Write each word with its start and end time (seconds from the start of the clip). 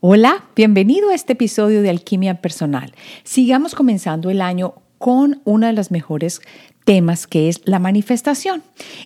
Hola, 0.00 0.44
bienvenido 0.54 1.10
a 1.10 1.14
este 1.16 1.32
episodio 1.32 1.82
de 1.82 1.90
Alquimia 1.90 2.40
Personal. 2.40 2.94
Sigamos 3.24 3.74
comenzando 3.74 4.30
el 4.30 4.40
año 4.40 4.74
con 4.98 5.40
uno 5.44 5.66
de 5.66 5.72
los 5.72 5.90
mejores 5.90 6.40
temas 6.84 7.26
que 7.26 7.48
es 7.48 7.62
la 7.64 7.80
manifestación. 7.80 8.62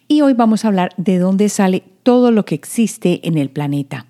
Y 0.07 0.21
hoy 0.21 0.35
vamos 0.35 0.67
a 0.67 0.69
hablar 0.69 0.91
de 0.99 1.17
dónde 1.17 1.49
sale 1.49 1.83
todo 2.03 2.31
lo 2.31 2.45
que 2.45 2.55
existe 2.55 3.27
en 3.27 3.39
el 3.39 3.49
planeta. 3.49 4.05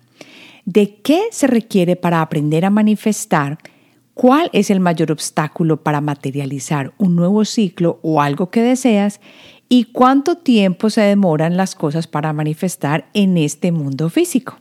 De 0.65 0.95
qué 0.95 1.21
se 1.31 1.47
requiere 1.47 1.95
para 1.95 2.19
aprender 2.19 2.65
a 2.65 2.69
manifestar, 2.69 3.59
cuál 4.13 4.49
es 4.51 4.69
el 4.69 4.81
mayor 4.81 5.13
obstáculo 5.13 5.83
para 5.83 6.01
materializar 6.01 6.91
un 6.97 7.15
nuevo 7.15 7.45
ciclo 7.45 8.01
o 8.03 8.21
algo 8.21 8.49
que 8.49 8.61
deseas 8.61 9.21
y 9.69 9.85
cuánto 9.85 10.37
tiempo 10.37 10.89
se 10.89 11.01
demoran 11.01 11.57
las 11.57 11.75
cosas 11.75 12.07
para 12.07 12.33
manifestar 12.33 13.09
en 13.13 13.37
este 13.37 13.71
mundo 13.71 14.09
físico. 14.09 14.57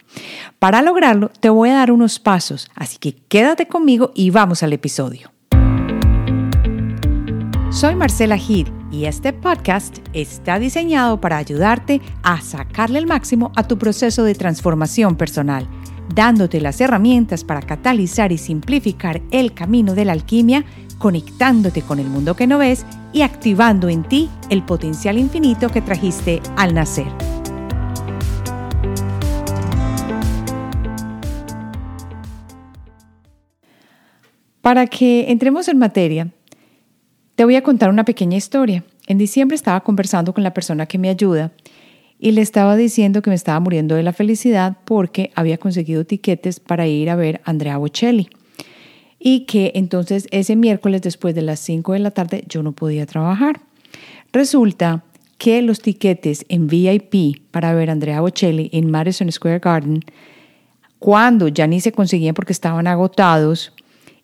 Para 0.58 0.82
lograrlo, 0.82 1.30
te 1.40 1.50
voy 1.50 1.70
a 1.70 1.74
dar 1.74 1.92
unos 1.92 2.18
pasos, 2.18 2.70
así 2.74 2.98
que 2.98 3.14
quédate 3.28 3.68
conmigo 3.68 4.12
y 4.14 4.30
vamos 4.30 4.62
al 4.62 4.72
episodio. 4.72 5.30
Soy 7.70 7.94
Marcela 7.94 8.36
Gid 8.36 8.68
y 8.90 9.06
este 9.06 9.32
podcast 9.32 9.98
está 10.12 10.58
diseñado 10.58 11.20
para 11.20 11.38
ayudarte 11.38 12.02
a 12.22 12.40
sacarle 12.40 12.98
el 12.98 13.06
máximo 13.06 13.50
a 13.56 13.66
tu 13.66 13.78
proceso 13.78 14.24
de 14.24 14.34
transformación 14.34 15.16
personal 15.16 15.66
dándote 16.14 16.60
las 16.60 16.80
herramientas 16.80 17.44
para 17.44 17.62
catalizar 17.62 18.32
y 18.32 18.38
simplificar 18.38 19.22
el 19.30 19.54
camino 19.54 19.94
de 19.94 20.04
la 20.04 20.12
alquimia, 20.12 20.64
conectándote 20.98 21.82
con 21.82 21.98
el 21.98 22.08
mundo 22.08 22.36
que 22.36 22.46
no 22.46 22.58
ves 22.58 22.86
y 23.12 23.22
activando 23.22 23.88
en 23.88 24.02
ti 24.04 24.30
el 24.50 24.62
potencial 24.62 25.18
infinito 25.18 25.68
que 25.68 25.82
trajiste 25.82 26.40
al 26.56 26.74
nacer. 26.74 27.06
Para 34.60 34.86
que 34.86 35.30
entremos 35.30 35.68
en 35.68 35.78
materia, 35.78 36.28
te 37.34 37.44
voy 37.44 37.56
a 37.56 37.62
contar 37.62 37.90
una 37.90 38.04
pequeña 38.04 38.36
historia. 38.36 38.84
En 39.08 39.18
diciembre 39.18 39.56
estaba 39.56 39.80
conversando 39.80 40.32
con 40.32 40.44
la 40.44 40.54
persona 40.54 40.86
que 40.86 40.98
me 40.98 41.08
ayuda 41.08 41.50
y 42.18 42.30
le 42.30 42.40
estaba 42.42 42.76
diciendo 42.76 43.20
que 43.20 43.30
me 43.30 43.36
estaba 43.36 43.58
muriendo 43.58 43.96
de 43.96 44.04
la 44.04 44.12
felicidad 44.12 44.76
porque 44.84 45.32
había 45.34 45.58
conseguido 45.58 46.04
tiquetes 46.04 46.60
para 46.60 46.86
ir 46.86 47.10
a 47.10 47.16
ver 47.16 47.40
a 47.44 47.50
Andrea 47.50 47.76
Bocelli 47.78 48.28
y 49.22 49.40
que 49.40 49.72
entonces 49.74 50.26
ese 50.30 50.56
miércoles 50.56 51.02
después 51.02 51.34
de 51.34 51.42
las 51.42 51.60
5 51.60 51.92
de 51.92 51.98
la 52.00 52.10
tarde 52.10 52.44
yo 52.48 52.62
no 52.62 52.72
podía 52.72 53.06
trabajar. 53.06 53.60
Resulta 54.32 55.04
que 55.38 55.62
los 55.62 55.80
tiquetes 55.80 56.44
en 56.48 56.66
VIP 56.66 57.42
para 57.50 57.74
ver 57.74 57.90
a 57.90 57.92
Andrea 57.92 58.20
Bocelli 58.20 58.68
en 58.72 58.90
Madison 58.90 59.30
Square 59.30 59.60
Garden, 59.60 60.00
cuando 60.98 61.48
ya 61.48 61.66
ni 61.66 61.80
se 61.80 61.92
conseguían 61.92 62.34
porque 62.34 62.52
estaban 62.52 62.86
agotados, 62.86 63.72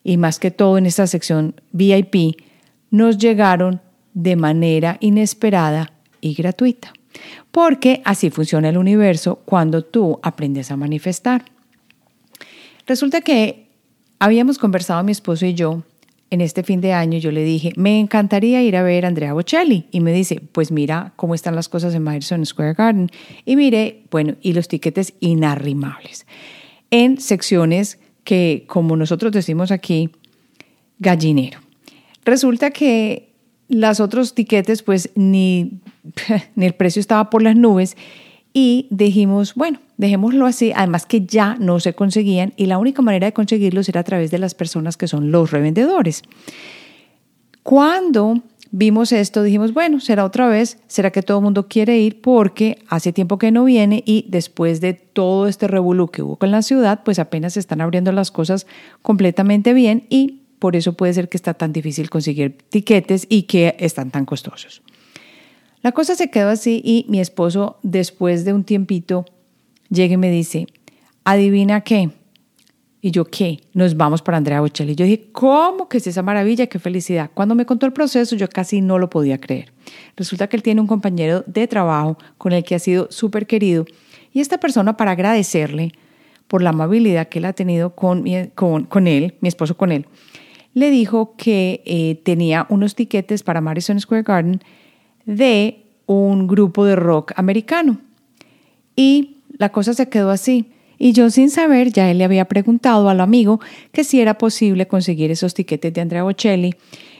y 0.03 0.17
más 0.17 0.39
que 0.39 0.49
todo 0.49 0.77
en 0.77 0.85
esta 0.85 1.07
sección 1.07 1.55
VIP, 1.71 2.37
nos 2.89 3.17
llegaron 3.17 3.81
de 4.13 4.35
manera 4.35 4.97
inesperada 4.99 5.91
y 6.21 6.33
gratuita 6.33 6.93
porque 7.51 8.01
así 8.05 8.29
funciona 8.29 8.69
el 8.69 8.77
universo 8.77 9.41
cuando 9.45 9.83
tú 9.83 10.19
aprendes 10.21 10.71
a 10.71 10.77
manifestar. 10.77 11.45
Resulta 12.85 13.21
que 13.21 13.68
habíamos 14.19 14.57
conversado 14.57 15.03
mi 15.03 15.11
esposo 15.11 15.45
y 15.45 15.53
yo 15.53 15.83
en 16.31 16.41
este 16.41 16.61
fin 16.61 16.79
de 16.79 16.93
año, 16.93 17.17
yo 17.17 17.31
le 17.31 17.43
dije, 17.43 17.73
me 17.75 17.99
encantaría 17.99 18.61
ir 18.61 18.75
a 18.75 18.83
ver 18.83 19.05
a 19.05 19.07
Andrea 19.07 19.33
Bocelli. 19.33 19.85
Y 19.89 19.99
me 19.99 20.13
dice, 20.13 20.41
pues 20.51 20.71
mira 20.71 21.11
cómo 21.15 21.33
están 21.33 21.55
las 21.55 21.69
cosas 21.69 21.95
en 21.95 22.03
Madison 22.03 22.45
Square 22.45 22.75
Garden. 22.75 23.09
Y 23.45 23.55
mire, 23.55 24.03
bueno, 24.11 24.35
y 24.41 24.53
los 24.53 24.67
tiquetes 24.67 25.13
inarrimables. 25.21 26.27
En 26.91 27.19
secciones 27.19 27.97
que, 28.23 28.65
como 28.67 28.95
nosotros 28.95 29.31
decimos 29.31 29.71
aquí, 29.71 30.11
gallinero. 30.99 31.61
Resulta 32.25 32.69
que 32.69 33.31
las 33.67 33.99
otros 33.99 34.35
tiquetes, 34.35 34.83
pues 34.83 35.09
ni 35.15 35.79
ni 36.55 36.65
el 36.65 36.73
precio 36.73 36.99
estaba 36.99 37.29
por 37.29 37.41
las 37.41 37.55
nubes 37.55 37.97
y 38.53 38.87
dijimos, 38.89 39.55
bueno, 39.55 39.79
dejémoslo 39.99 40.45
así, 40.45 40.71
además 40.73 41.05
que 41.05 41.25
ya 41.25 41.57
no 41.59 41.81
se 41.81 41.93
conseguían 41.93 42.53
y 42.55 42.67
la 42.67 42.77
única 42.77 43.01
manera 43.01 43.27
de 43.27 43.33
conseguirlos 43.33 43.89
era 43.89 43.99
a 43.99 44.03
través 44.05 44.31
de 44.31 44.39
las 44.39 44.55
personas 44.55 44.95
que 44.95 45.09
son 45.09 45.29
los 45.29 45.51
revendedores. 45.51 46.23
Cuando 47.63 48.41
vimos 48.71 49.11
esto, 49.11 49.43
dijimos, 49.43 49.73
bueno, 49.73 49.99
será 49.99 50.23
otra 50.23 50.47
vez, 50.47 50.77
será 50.87 51.11
que 51.11 51.21
todo 51.21 51.39
el 51.39 51.43
mundo 51.43 51.67
quiere 51.67 51.97
ir 51.99 52.21
porque 52.21 52.79
hace 52.87 53.11
tiempo 53.11 53.37
que 53.37 53.51
no 53.51 53.65
viene 53.65 54.01
y 54.05 54.25
después 54.29 54.79
de 54.79 54.93
todo 54.93 55.49
este 55.49 55.67
revolú 55.67 56.07
que 56.07 56.21
hubo 56.21 56.37
con 56.37 56.49
la 56.49 56.61
ciudad, 56.61 57.01
pues 57.03 57.19
apenas 57.19 57.53
se 57.53 57.59
están 57.59 57.81
abriendo 57.81 58.13
las 58.13 58.31
cosas 58.31 58.67
completamente 59.01 59.73
bien 59.73 60.05
y 60.09 60.43
por 60.59 60.77
eso 60.77 60.93
puede 60.93 61.13
ser 61.13 61.27
que 61.27 61.35
está 61.35 61.55
tan 61.55 61.73
difícil 61.73 62.09
conseguir 62.09 62.57
tiquetes 62.69 63.27
y 63.27 63.43
que 63.43 63.75
están 63.79 64.11
tan 64.11 64.23
costosos. 64.23 64.81
La 65.81 65.91
cosa 65.91 66.15
se 66.15 66.31
quedó 66.31 66.47
así 66.47 66.81
y 66.85 67.05
mi 67.09 67.19
esposo, 67.19 67.79
después 67.83 68.45
de 68.45 68.53
un 68.53 68.63
tiempito, 68.63 69.25
llega 69.89 70.13
y 70.13 70.17
me 70.17 70.31
dice, 70.31 70.67
adivina 71.23 71.81
qué. 71.81 72.09
Y 73.01 73.11
yo, 73.11 73.25
¿qué? 73.25 73.61
Nos 73.73 73.95
vamos 73.95 74.21
para 74.21 74.37
Andrea 74.37 74.59
Bocelli. 74.59 74.93
Yo 74.93 75.05
dije, 75.05 75.29
¿cómo 75.31 75.87
que 75.87 75.97
es 75.97 76.07
esa 76.07 76.21
maravilla? 76.21 76.67
¡Qué 76.67 76.79
felicidad! 76.79 77.31
Cuando 77.33 77.55
me 77.55 77.65
contó 77.65 77.85
el 77.85 77.93
proceso, 77.93 78.35
yo 78.35 78.49
casi 78.49 78.81
no 78.81 78.99
lo 78.99 79.09
podía 79.09 79.39
creer. 79.39 79.71
Resulta 80.17 80.47
que 80.47 80.57
él 80.57 80.63
tiene 80.63 80.81
un 80.81 80.87
compañero 80.87 81.43
de 81.47 81.65
trabajo 81.67 82.17
con 82.37 82.51
el 82.51 82.63
que 82.63 82.75
ha 82.75 82.79
sido 82.79 83.07
súper 83.09 83.47
querido. 83.47 83.85
Y 84.33 84.41
esta 84.41 84.57
persona, 84.57 84.97
para 84.97 85.11
agradecerle 85.11 85.93
por 86.49 86.61
la 86.61 86.71
amabilidad 86.71 87.29
que 87.29 87.39
él 87.39 87.45
ha 87.45 87.53
tenido 87.53 87.95
con, 87.95 88.27
él, 88.27 89.35
mi 89.39 89.47
esposo 89.47 89.77
con 89.77 89.93
él, 89.93 90.05
le 90.73 90.91
dijo 90.91 91.35
que 91.37 91.81
eh, 91.85 92.19
tenía 92.23 92.67
unos 92.69 92.95
tiquetes 92.95 93.43
para 93.43 93.61
Madison 93.61 93.99
Square 93.99 94.23
Garden 94.23 94.61
de 95.25 95.85
un 96.05 96.47
grupo 96.47 96.83
de 96.83 96.97
rock 96.97 97.31
americano. 97.37 97.99
Y 98.95 99.37
la 99.59 99.69
cosa 99.69 99.93
se 99.93 100.09
quedó 100.09 100.31
así. 100.31 100.71
Y 100.97 101.13
yo 101.13 101.29
sin 101.29 101.49
saber, 101.49 101.91
ya 101.91 102.09
él 102.09 102.17
le 102.17 102.23
había 102.23 102.45
preguntado 102.45 103.07
al 103.09 103.21
amigo 103.21 103.61
que 103.91 104.03
si 104.03 104.19
era 104.19 104.37
posible 104.37 104.87
conseguir 104.87 105.29
esos 105.29 105.53
tiquetes 105.53 105.93
de 105.93 106.01
Andrea 106.01 106.23
Bocelli. 106.23 106.73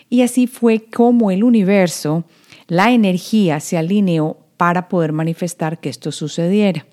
Y 0.09 0.23
así 0.23 0.47
fue 0.47 0.85
como 0.85 1.29
el 1.29 1.43
universo, 1.43 2.23
la 2.67 2.91
energía 2.91 3.59
se 3.59 3.77
alineó 3.77 4.37
para 4.57 4.89
poder 4.89 5.13
manifestar 5.13 5.79
que 5.79 5.89
esto 5.89 6.11
sucediera. 6.11 6.85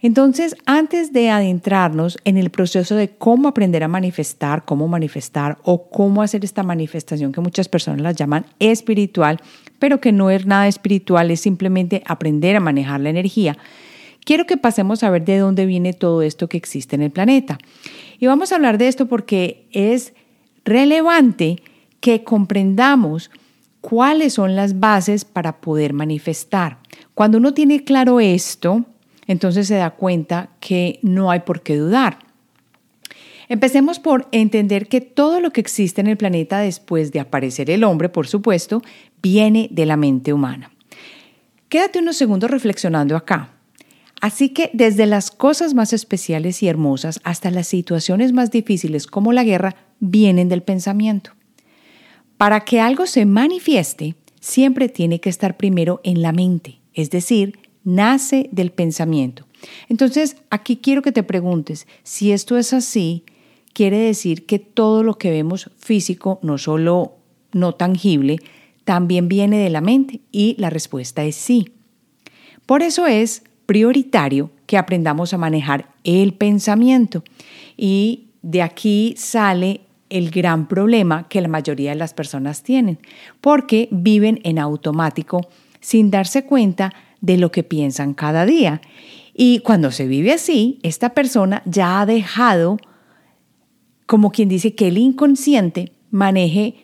Entonces, 0.00 0.56
antes 0.66 1.12
de 1.12 1.30
adentrarnos 1.30 2.18
en 2.24 2.36
el 2.36 2.50
proceso 2.50 2.96
de 2.96 3.08
cómo 3.08 3.48
aprender 3.48 3.84
a 3.84 3.88
manifestar, 3.88 4.64
cómo 4.64 4.88
manifestar 4.88 5.58
o 5.62 5.88
cómo 5.90 6.22
hacer 6.22 6.44
esta 6.44 6.64
manifestación 6.64 7.32
que 7.32 7.40
muchas 7.40 7.68
personas 7.68 8.00
la 8.00 8.10
llaman 8.10 8.46
espiritual, 8.58 9.38
pero 9.78 10.00
que 10.00 10.10
no 10.10 10.30
es 10.30 10.44
nada 10.44 10.66
espiritual, 10.66 11.30
es 11.30 11.40
simplemente 11.40 12.02
aprender 12.04 12.56
a 12.56 12.60
manejar 12.60 13.00
la 13.00 13.10
energía, 13.10 13.56
quiero 14.24 14.46
que 14.46 14.56
pasemos 14.56 15.02
a 15.02 15.10
ver 15.10 15.24
de 15.24 15.38
dónde 15.38 15.66
viene 15.66 15.92
todo 15.92 16.22
esto 16.22 16.48
que 16.48 16.56
existe 16.56 16.96
en 16.96 17.02
el 17.02 17.10
planeta. 17.10 17.58
Y 18.18 18.26
vamos 18.26 18.52
a 18.52 18.56
hablar 18.56 18.78
de 18.78 18.88
esto 18.88 19.06
porque 19.06 19.66
es 19.72 20.14
relevante 20.64 21.62
que 22.00 22.24
comprendamos 22.24 23.30
cuáles 23.80 24.34
son 24.34 24.56
las 24.56 24.80
bases 24.80 25.24
para 25.24 25.60
poder 25.60 25.92
manifestar. 25.92 26.78
Cuando 27.14 27.38
uno 27.38 27.52
tiene 27.52 27.84
claro 27.84 28.20
esto, 28.20 28.84
entonces 29.26 29.68
se 29.68 29.74
da 29.74 29.90
cuenta 29.90 30.50
que 30.60 30.98
no 31.02 31.30
hay 31.30 31.40
por 31.40 31.62
qué 31.62 31.76
dudar. 31.76 32.18
Empecemos 33.48 33.98
por 33.98 34.28
entender 34.32 34.88
que 34.88 35.00
todo 35.00 35.40
lo 35.40 35.50
que 35.50 35.60
existe 35.60 36.00
en 36.00 36.06
el 36.06 36.16
planeta 36.16 36.60
después 36.60 37.12
de 37.12 37.20
aparecer 37.20 37.70
el 37.70 37.84
hombre, 37.84 38.08
por 38.08 38.26
supuesto, 38.26 38.82
viene 39.20 39.68
de 39.70 39.84
la 39.84 39.96
mente 39.96 40.32
humana. 40.32 40.70
Quédate 41.68 41.98
unos 41.98 42.16
segundos 42.16 42.50
reflexionando 42.50 43.16
acá. 43.16 43.50
Así 44.22 44.50
que 44.50 44.70
desde 44.72 45.06
las 45.06 45.32
cosas 45.32 45.74
más 45.74 45.92
especiales 45.92 46.62
y 46.62 46.68
hermosas 46.68 47.20
hasta 47.24 47.50
las 47.50 47.66
situaciones 47.66 48.32
más 48.32 48.52
difíciles 48.52 49.08
como 49.08 49.32
la 49.32 49.42
guerra, 49.42 49.74
vienen 49.98 50.48
del 50.48 50.62
pensamiento. 50.62 51.32
Para 52.36 52.60
que 52.60 52.80
algo 52.80 53.06
se 53.06 53.26
manifieste, 53.26 54.14
siempre 54.38 54.88
tiene 54.88 55.20
que 55.20 55.28
estar 55.28 55.56
primero 55.56 56.00
en 56.04 56.22
la 56.22 56.30
mente, 56.30 56.78
es 56.94 57.10
decir, 57.10 57.58
nace 57.82 58.48
del 58.52 58.70
pensamiento. 58.70 59.48
Entonces, 59.88 60.36
aquí 60.50 60.76
quiero 60.76 61.02
que 61.02 61.10
te 61.10 61.24
preguntes, 61.24 61.88
si 62.04 62.30
esto 62.30 62.56
es 62.56 62.72
así, 62.72 63.24
quiere 63.72 63.98
decir 63.98 64.46
que 64.46 64.60
todo 64.60 65.02
lo 65.02 65.18
que 65.18 65.32
vemos 65.32 65.72
físico, 65.78 66.38
no 66.42 66.58
solo 66.58 67.16
no 67.50 67.74
tangible, 67.74 68.38
también 68.84 69.26
viene 69.26 69.58
de 69.58 69.70
la 69.70 69.80
mente 69.80 70.20
y 70.30 70.54
la 70.60 70.70
respuesta 70.70 71.24
es 71.24 71.34
sí. 71.34 71.72
Por 72.66 72.82
eso 72.82 73.08
es 73.08 73.42
prioritario 73.66 74.50
que 74.66 74.78
aprendamos 74.78 75.34
a 75.34 75.38
manejar 75.38 75.88
el 76.04 76.34
pensamiento 76.34 77.22
y 77.76 78.28
de 78.42 78.62
aquí 78.62 79.14
sale 79.16 79.82
el 80.10 80.30
gran 80.30 80.68
problema 80.68 81.26
que 81.28 81.40
la 81.40 81.48
mayoría 81.48 81.90
de 81.90 81.96
las 81.96 82.12
personas 82.12 82.62
tienen, 82.62 82.98
porque 83.40 83.88
viven 83.90 84.40
en 84.44 84.58
automático 84.58 85.40
sin 85.80 86.10
darse 86.10 86.44
cuenta 86.44 86.92
de 87.20 87.38
lo 87.38 87.50
que 87.50 87.62
piensan 87.62 88.12
cada 88.12 88.44
día. 88.44 88.82
Y 89.34 89.60
cuando 89.60 89.90
se 89.90 90.06
vive 90.06 90.32
así, 90.32 90.78
esta 90.82 91.14
persona 91.14 91.62
ya 91.64 92.00
ha 92.00 92.06
dejado 92.06 92.76
como 94.06 94.30
quien 94.30 94.50
dice 94.50 94.74
que 94.74 94.88
el 94.88 94.98
inconsciente 94.98 95.92
maneje 96.10 96.74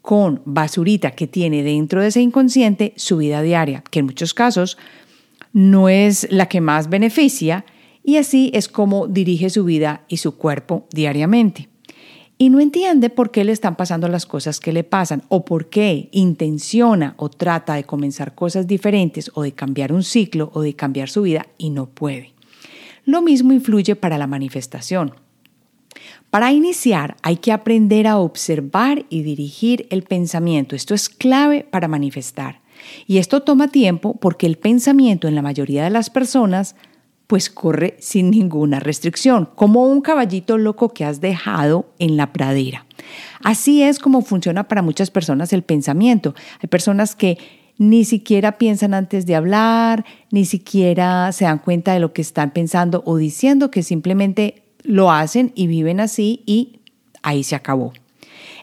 con 0.00 0.40
basurita 0.46 1.10
que 1.10 1.26
tiene 1.26 1.62
dentro 1.62 2.00
de 2.00 2.08
ese 2.08 2.22
inconsciente 2.22 2.94
su 2.96 3.18
vida 3.18 3.42
diaria, 3.42 3.84
que 3.90 3.98
en 3.98 4.06
muchos 4.06 4.32
casos 4.32 4.78
no 5.52 5.88
es 5.88 6.26
la 6.30 6.46
que 6.46 6.60
más 6.60 6.88
beneficia 6.88 7.64
y 8.04 8.16
así 8.16 8.50
es 8.54 8.68
como 8.68 9.06
dirige 9.06 9.50
su 9.50 9.64
vida 9.64 10.04
y 10.08 10.18
su 10.18 10.36
cuerpo 10.36 10.86
diariamente. 10.92 11.68
Y 12.40 12.50
no 12.50 12.60
entiende 12.60 13.10
por 13.10 13.32
qué 13.32 13.44
le 13.44 13.50
están 13.50 13.74
pasando 13.74 14.06
las 14.06 14.24
cosas 14.24 14.60
que 14.60 14.72
le 14.72 14.84
pasan 14.84 15.22
o 15.28 15.44
por 15.44 15.68
qué 15.68 16.08
intenciona 16.12 17.14
o 17.16 17.28
trata 17.30 17.74
de 17.74 17.82
comenzar 17.82 18.36
cosas 18.36 18.68
diferentes 18.68 19.30
o 19.34 19.42
de 19.42 19.52
cambiar 19.52 19.92
un 19.92 20.04
ciclo 20.04 20.50
o 20.54 20.62
de 20.62 20.74
cambiar 20.74 21.08
su 21.08 21.22
vida 21.22 21.48
y 21.58 21.70
no 21.70 21.86
puede. 21.86 22.32
Lo 23.04 23.22
mismo 23.22 23.52
influye 23.52 23.96
para 23.96 24.18
la 24.18 24.28
manifestación. 24.28 25.14
Para 26.30 26.52
iniciar 26.52 27.16
hay 27.22 27.38
que 27.38 27.52
aprender 27.52 28.06
a 28.06 28.18
observar 28.18 29.04
y 29.08 29.22
dirigir 29.22 29.86
el 29.90 30.02
pensamiento. 30.02 30.76
Esto 30.76 30.94
es 30.94 31.08
clave 31.08 31.66
para 31.68 31.88
manifestar. 31.88 32.60
Y 33.06 33.18
esto 33.18 33.42
toma 33.42 33.68
tiempo 33.68 34.16
porque 34.20 34.46
el 34.46 34.58
pensamiento 34.58 35.28
en 35.28 35.34
la 35.34 35.42
mayoría 35.42 35.84
de 35.84 35.90
las 35.90 36.10
personas 36.10 36.76
pues 37.28 37.50
corre 37.50 37.96
sin 38.00 38.30
ninguna 38.30 38.80
restricción, 38.80 39.50
como 39.54 39.84
un 39.84 40.00
caballito 40.00 40.56
loco 40.56 40.88
que 40.88 41.04
has 41.04 41.20
dejado 41.20 41.92
en 41.98 42.16
la 42.16 42.32
pradera. 42.32 42.86
Así 43.44 43.82
es 43.82 43.98
como 43.98 44.22
funciona 44.22 44.66
para 44.66 44.80
muchas 44.80 45.10
personas 45.10 45.52
el 45.52 45.62
pensamiento. 45.62 46.34
Hay 46.62 46.68
personas 46.68 47.14
que 47.14 47.36
ni 47.76 48.06
siquiera 48.06 48.58
piensan 48.58 48.94
antes 48.94 49.26
de 49.26 49.36
hablar, 49.36 50.06
ni 50.30 50.46
siquiera 50.46 51.30
se 51.32 51.44
dan 51.44 51.58
cuenta 51.58 51.92
de 51.92 52.00
lo 52.00 52.14
que 52.14 52.22
están 52.22 52.50
pensando 52.50 53.02
o 53.04 53.18
diciendo, 53.18 53.70
que 53.70 53.82
simplemente 53.82 54.64
lo 54.82 55.12
hacen 55.12 55.52
y 55.54 55.66
viven 55.66 56.00
así 56.00 56.42
y 56.46 56.80
ahí 57.22 57.44
se 57.44 57.54
acabó. 57.54 57.92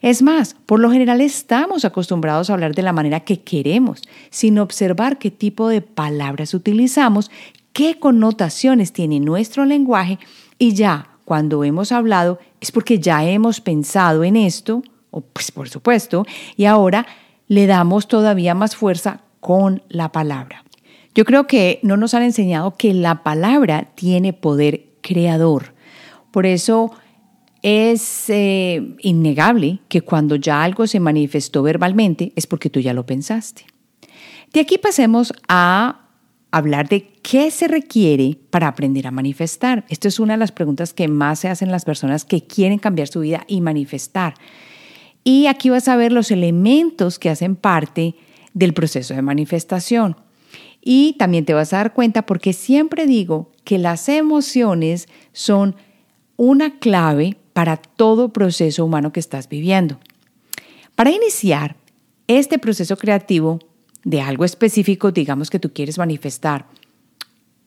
Es 0.06 0.22
más, 0.22 0.56
por 0.68 0.80
lo 0.80 0.92
general 0.92 1.20
estamos 1.20 1.84
acostumbrados 1.84 2.48
a 2.48 2.54
hablar 2.54 2.76
de 2.76 2.84
la 2.84 2.94
manera 2.94 3.22
que 3.22 3.40
queremos, 3.42 4.04
sin 4.30 4.60
observar 4.60 5.18
qué 5.18 5.32
tipo 5.32 5.68
de 5.68 5.82
palabras 5.82 6.54
utilizamos, 6.54 7.32
qué 7.74 7.98
connotaciones 7.98 8.94
tiene 8.94 9.20
nuestro 9.20 9.66
lenguaje 9.66 10.20
y 10.60 10.76
ya 10.76 11.10
cuando 11.26 11.64
hemos 11.64 11.92
hablado 11.92 12.38
es 12.62 12.72
porque 12.72 13.00
ya 13.00 13.26
hemos 13.26 13.62
pensado 13.62 14.24
en 14.24 14.36
esto, 14.36 14.84
o 15.10 15.22
pues 15.22 15.52
por 15.52 15.70
supuesto, 15.70 16.24
y 16.56 16.66
ahora 16.66 17.08
le 17.48 17.66
damos 17.66 18.08
todavía 18.08 18.54
más 18.54 18.76
fuerza 18.76 19.22
con 19.40 19.82
la 19.90 20.12
palabra. 20.12 20.64
Yo 21.16 21.26
creo 21.26 21.48
que 21.48 21.80
no 21.82 21.98
nos 21.98 22.14
han 22.14 22.22
enseñado 22.22 22.76
que 22.78 22.94
la 22.94 23.24
palabra 23.24 23.88
tiene 23.96 24.34
poder 24.34 24.86
creador. 25.02 25.74
Por 26.30 26.46
eso 26.46 26.92
es 27.68 28.30
eh, 28.30 28.96
innegable 29.00 29.80
que 29.88 30.02
cuando 30.02 30.36
ya 30.36 30.64
algo 30.64 30.86
se 30.86 31.00
manifestó 31.00 31.64
verbalmente 31.64 32.32
es 32.36 32.46
porque 32.46 32.70
tú 32.70 32.80
ya 32.80 32.94
lo 32.94 33.08
pensaste. 33.08 33.66
De 34.54 34.60
aquí 34.60 34.78
pasemos 34.78 35.34
a 35.48 36.10
hablar 36.52 36.88
de 36.90 37.08
qué 37.24 37.50
se 37.50 37.68
requiere 37.68 38.38
para 38.52 38.68
aprender 38.68 39.08
a 39.08 39.12
manifestar. 39.12 39.84
Esto 39.90 40.08
es 40.08 40.20
una 40.20 40.36
de 40.36 40.38
las 40.38 40.52
preguntas 40.52 40.94
que 40.94 41.08
más 41.08 41.40
se 41.40 41.48
hacen 41.48 41.72
las 41.72 41.86
personas 41.86 42.24
que 42.24 42.46
quieren 42.46 42.78
cambiar 42.78 43.08
su 43.08 43.22
vida 43.22 43.44
y 43.48 43.62
manifestar. 43.62 44.36
Y 45.24 45.48
aquí 45.48 45.72
vas 45.72 45.88
a 45.88 45.96
ver 45.96 46.12
los 46.12 46.30
elementos 46.30 47.18
que 47.18 47.32
hacen 47.32 47.56
parte 47.56 48.14
del 48.54 48.76
proceso 48.76 49.16
de 49.16 49.24
manifestación. 49.24 50.18
Y 50.84 51.16
también 51.18 51.46
te 51.46 51.56
vas 51.56 51.74
a 51.74 51.78
dar 51.78 51.94
cuenta 51.96 52.28
porque 52.28 52.54
siempre 52.54 53.08
digo 53.08 53.52
que 53.64 53.80
las 53.80 54.08
emociones 54.08 55.08
son 55.34 55.76
una 56.38 56.78
clave 56.78 57.38
para 57.56 57.78
todo 57.78 58.34
proceso 58.34 58.84
humano 58.84 59.14
que 59.14 59.22
estás 59.22 59.48
viviendo. 59.48 59.98
Para 60.94 61.10
iniciar 61.10 61.78
este 62.28 62.60
proceso 62.60 62.98
creativo 62.98 63.60
de 64.04 64.20
algo 64.20 64.44
específico, 64.44 65.14
digamos 65.14 65.50
que 65.50 65.58
tú 65.58 65.72
quieres 65.72 65.98
manifestar, 65.98 66.66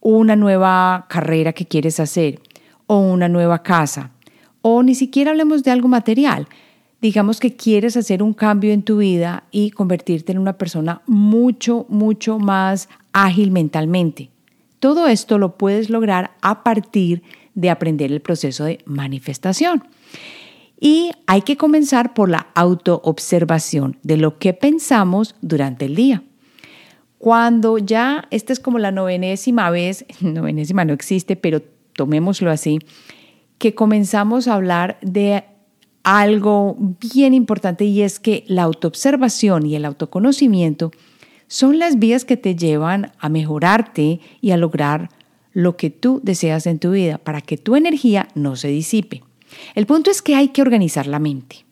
una 0.02 0.36
nueva 0.36 1.06
carrera 1.08 1.54
que 1.54 1.64
quieres 1.64 2.00
hacer, 2.00 2.38
o 2.86 2.98
una 2.98 3.30
nueva 3.30 3.62
casa, 3.62 4.10
o 4.60 4.82
ni 4.82 4.94
siquiera 4.94 5.30
hablemos 5.30 5.62
de 5.62 5.70
algo 5.70 5.88
material. 5.88 6.48
Digamos 7.00 7.40
que 7.40 7.56
quieres 7.56 7.96
hacer 7.96 8.22
un 8.22 8.34
cambio 8.34 8.74
en 8.74 8.82
tu 8.82 8.98
vida 8.98 9.44
y 9.50 9.70
convertirte 9.70 10.32
en 10.32 10.38
una 10.38 10.58
persona 10.58 11.00
mucho, 11.06 11.86
mucho 11.88 12.38
más 12.38 12.90
ágil 13.14 13.52
mentalmente. 13.52 14.28
Todo 14.80 15.06
esto 15.06 15.38
lo 15.38 15.56
puedes 15.56 15.88
lograr 15.88 16.32
a 16.42 16.62
partir 16.62 17.22
de 17.22 17.37
aprender 17.70 18.12
el 18.12 18.20
proceso 18.20 18.64
de 18.64 18.78
manifestación. 18.84 19.84
Y 20.80 21.10
hay 21.26 21.42
que 21.42 21.56
comenzar 21.56 22.14
por 22.14 22.28
la 22.28 22.48
autoobservación 22.54 23.98
de 24.02 24.16
lo 24.16 24.38
que 24.38 24.54
pensamos 24.54 25.34
durante 25.40 25.86
el 25.86 25.96
día. 25.96 26.22
Cuando 27.18 27.78
ya, 27.78 28.28
esta 28.30 28.52
es 28.52 28.60
como 28.60 28.78
la 28.78 28.92
novenésima 28.92 29.70
vez, 29.70 30.06
novenésima 30.20 30.84
no 30.84 30.92
existe, 30.92 31.34
pero 31.34 31.60
tomémoslo 31.94 32.50
así, 32.50 32.78
que 33.58 33.74
comenzamos 33.74 34.46
a 34.46 34.54
hablar 34.54 34.98
de 35.02 35.44
algo 36.04 36.76
bien 37.12 37.34
importante 37.34 37.84
y 37.84 38.02
es 38.02 38.20
que 38.20 38.44
la 38.46 38.62
autoobservación 38.62 39.66
y 39.66 39.74
el 39.74 39.84
autoconocimiento 39.84 40.92
son 41.48 41.78
las 41.78 41.98
vías 41.98 42.24
que 42.24 42.36
te 42.36 42.54
llevan 42.54 43.12
a 43.18 43.28
mejorarte 43.28 44.20
y 44.40 44.50
a 44.52 44.56
lograr 44.56 45.10
lo 45.58 45.76
que 45.76 45.90
tú 45.90 46.20
deseas 46.22 46.68
en 46.68 46.78
tu 46.78 46.92
vida 46.92 47.18
para 47.18 47.40
que 47.40 47.56
tu 47.56 47.74
energía 47.74 48.28
no 48.36 48.54
se 48.54 48.68
disipe. 48.68 49.24
El 49.74 49.86
punto 49.86 50.08
es 50.08 50.22
que 50.22 50.36
hay 50.36 50.50
que 50.50 50.62
organizar 50.62 51.08
la 51.08 51.18
mente, 51.18 51.64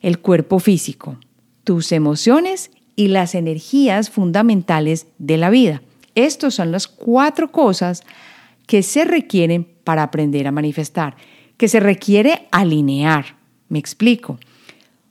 el 0.00 0.20
cuerpo 0.20 0.60
físico, 0.60 1.18
tus 1.64 1.90
emociones 1.90 2.70
y 2.94 3.08
las 3.08 3.34
energías 3.34 4.10
fundamentales 4.10 5.08
de 5.18 5.38
la 5.38 5.50
vida. 5.50 5.82
Estas 6.14 6.54
son 6.54 6.70
las 6.70 6.86
cuatro 6.86 7.50
cosas 7.50 8.04
que 8.68 8.84
se 8.84 9.04
requieren 9.04 9.66
para 9.82 10.04
aprender 10.04 10.46
a 10.46 10.52
manifestar, 10.52 11.16
que 11.56 11.66
se 11.66 11.80
requiere 11.80 12.46
alinear. 12.52 13.38
Me 13.68 13.80
explico. 13.80 14.38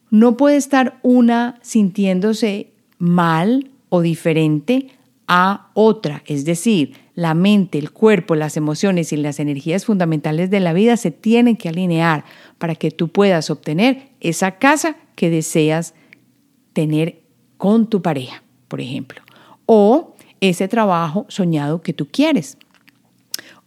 No 0.10 0.38
puede 0.38 0.56
estar 0.56 1.00
una 1.02 1.60
sintiéndose 1.62 2.72
mal 2.98 3.72
o 3.90 4.00
diferente 4.00 4.95
a 5.28 5.72
otra, 5.74 6.24
es 6.26 6.46
decir, 6.46 6.94
la 7.16 7.34
mente, 7.34 7.78
el 7.78 7.92
cuerpo, 7.92 8.36
las 8.36 8.58
emociones 8.58 9.12
y 9.14 9.18
las 9.18 9.40
energías 9.40 9.86
fundamentales 9.86 10.50
de 10.50 10.60
la 10.60 10.74
vida 10.74 10.98
se 10.98 11.12
tienen 11.12 11.56
que 11.56 11.70
alinear 11.70 12.26
para 12.58 12.76
que 12.76 12.92
tú 12.92 13.08
puedas 13.08 13.50
obtener 13.50 14.10
esa 14.20 14.58
casa 14.58 14.98
que 15.16 15.30
deseas 15.30 15.94
tener 16.74 17.22
con 17.58 17.90
tu 17.90 18.02
pareja, 18.02 18.44
por 18.68 18.82
ejemplo, 18.82 19.22
o 19.66 20.16
ese 20.42 20.68
trabajo 20.68 21.26
soñado 21.30 21.82
que 21.82 21.94
tú 21.94 22.08
quieres, 22.12 22.58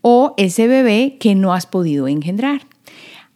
o 0.00 0.34
ese 0.36 0.68
bebé 0.68 1.16
que 1.18 1.34
no 1.34 1.54
has 1.54 1.66
podido 1.66 2.06
engendrar. 2.06 2.62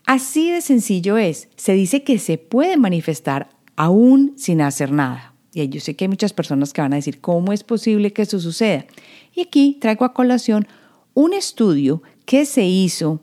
Así 0.06 0.50
de 0.50 0.60
sencillo 0.60 1.16
es. 1.16 1.48
Se 1.56 1.72
dice 1.72 2.02
que 2.02 2.18
se 2.18 2.38
puede 2.38 2.76
manifestar 2.76 3.48
aún 3.76 4.34
sin 4.36 4.60
hacer 4.60 4.92
nada. 4.92 5.31
Y 5.52 5.68
yo 5.68 5.80
sé 5.80 5.94
que 5.94 6.04
hay 6.04 6.08
muchas 6.08 6.32
personas 6.32 6.72
que 6.72 6.80
van 6.80 6.92
a 6.92 6.96
decir, 6.96 7.20
¿cómo 7.20 7.52
es 7.52 7.62
posible 7.62 8.12
que 8.12 8.22
eso 8.22 8.40
suceda? 8.40 8.86
Y 9.34 9.42
aquí 9.42 9.76
traigo 9.80 10.04
a 10.04 10.14
colación 10.14 10.66
un 11.14 11.34
estudio 11.34 12.02
que 12.24 12.46
se 12.46 12.64
hizo 12.64 13.20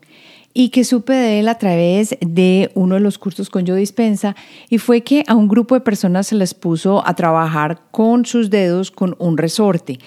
y 0.52 0.70
que 0.70 0.84
supe 0.84 1.12
de 1.12 1.40
él 1.40 1.48
a 1.48 1.58
través 1.58 2.16
de 2.20 2.70
uno 2.74 2.96
de 2.96 3.00
los 3.00 3.18
cursos 3.18 3.50
con 3.50 3.64
Yo 3.64 3.74
Dispensa 3.74 4.34
y 4.68 4.78
fue 4.78 5.02
que 5.02 5.24
a 5.26 5.34
un 5.34 5.48
grupo 5.48 5.74
de 5.74 5.80
personas 5.80 6.28
se 6.28 6.34
les 6.34 6.54
puso 6.54 7.06
a 7.06 7.14
trabajar 7.14 7.82
con 7.90 8.24
sus 8.24 8.50
dedos 8.50 8.90
con 8.90 9.16
un 9.18 9.38
resorte 9.38 9.98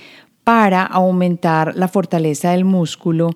para 0.43 0.83
aumentar 0.83 1.75
la 1.75 1.87
fortaleza 1.87 2.51
del 2.51 2.65
músculo 2.65 3.31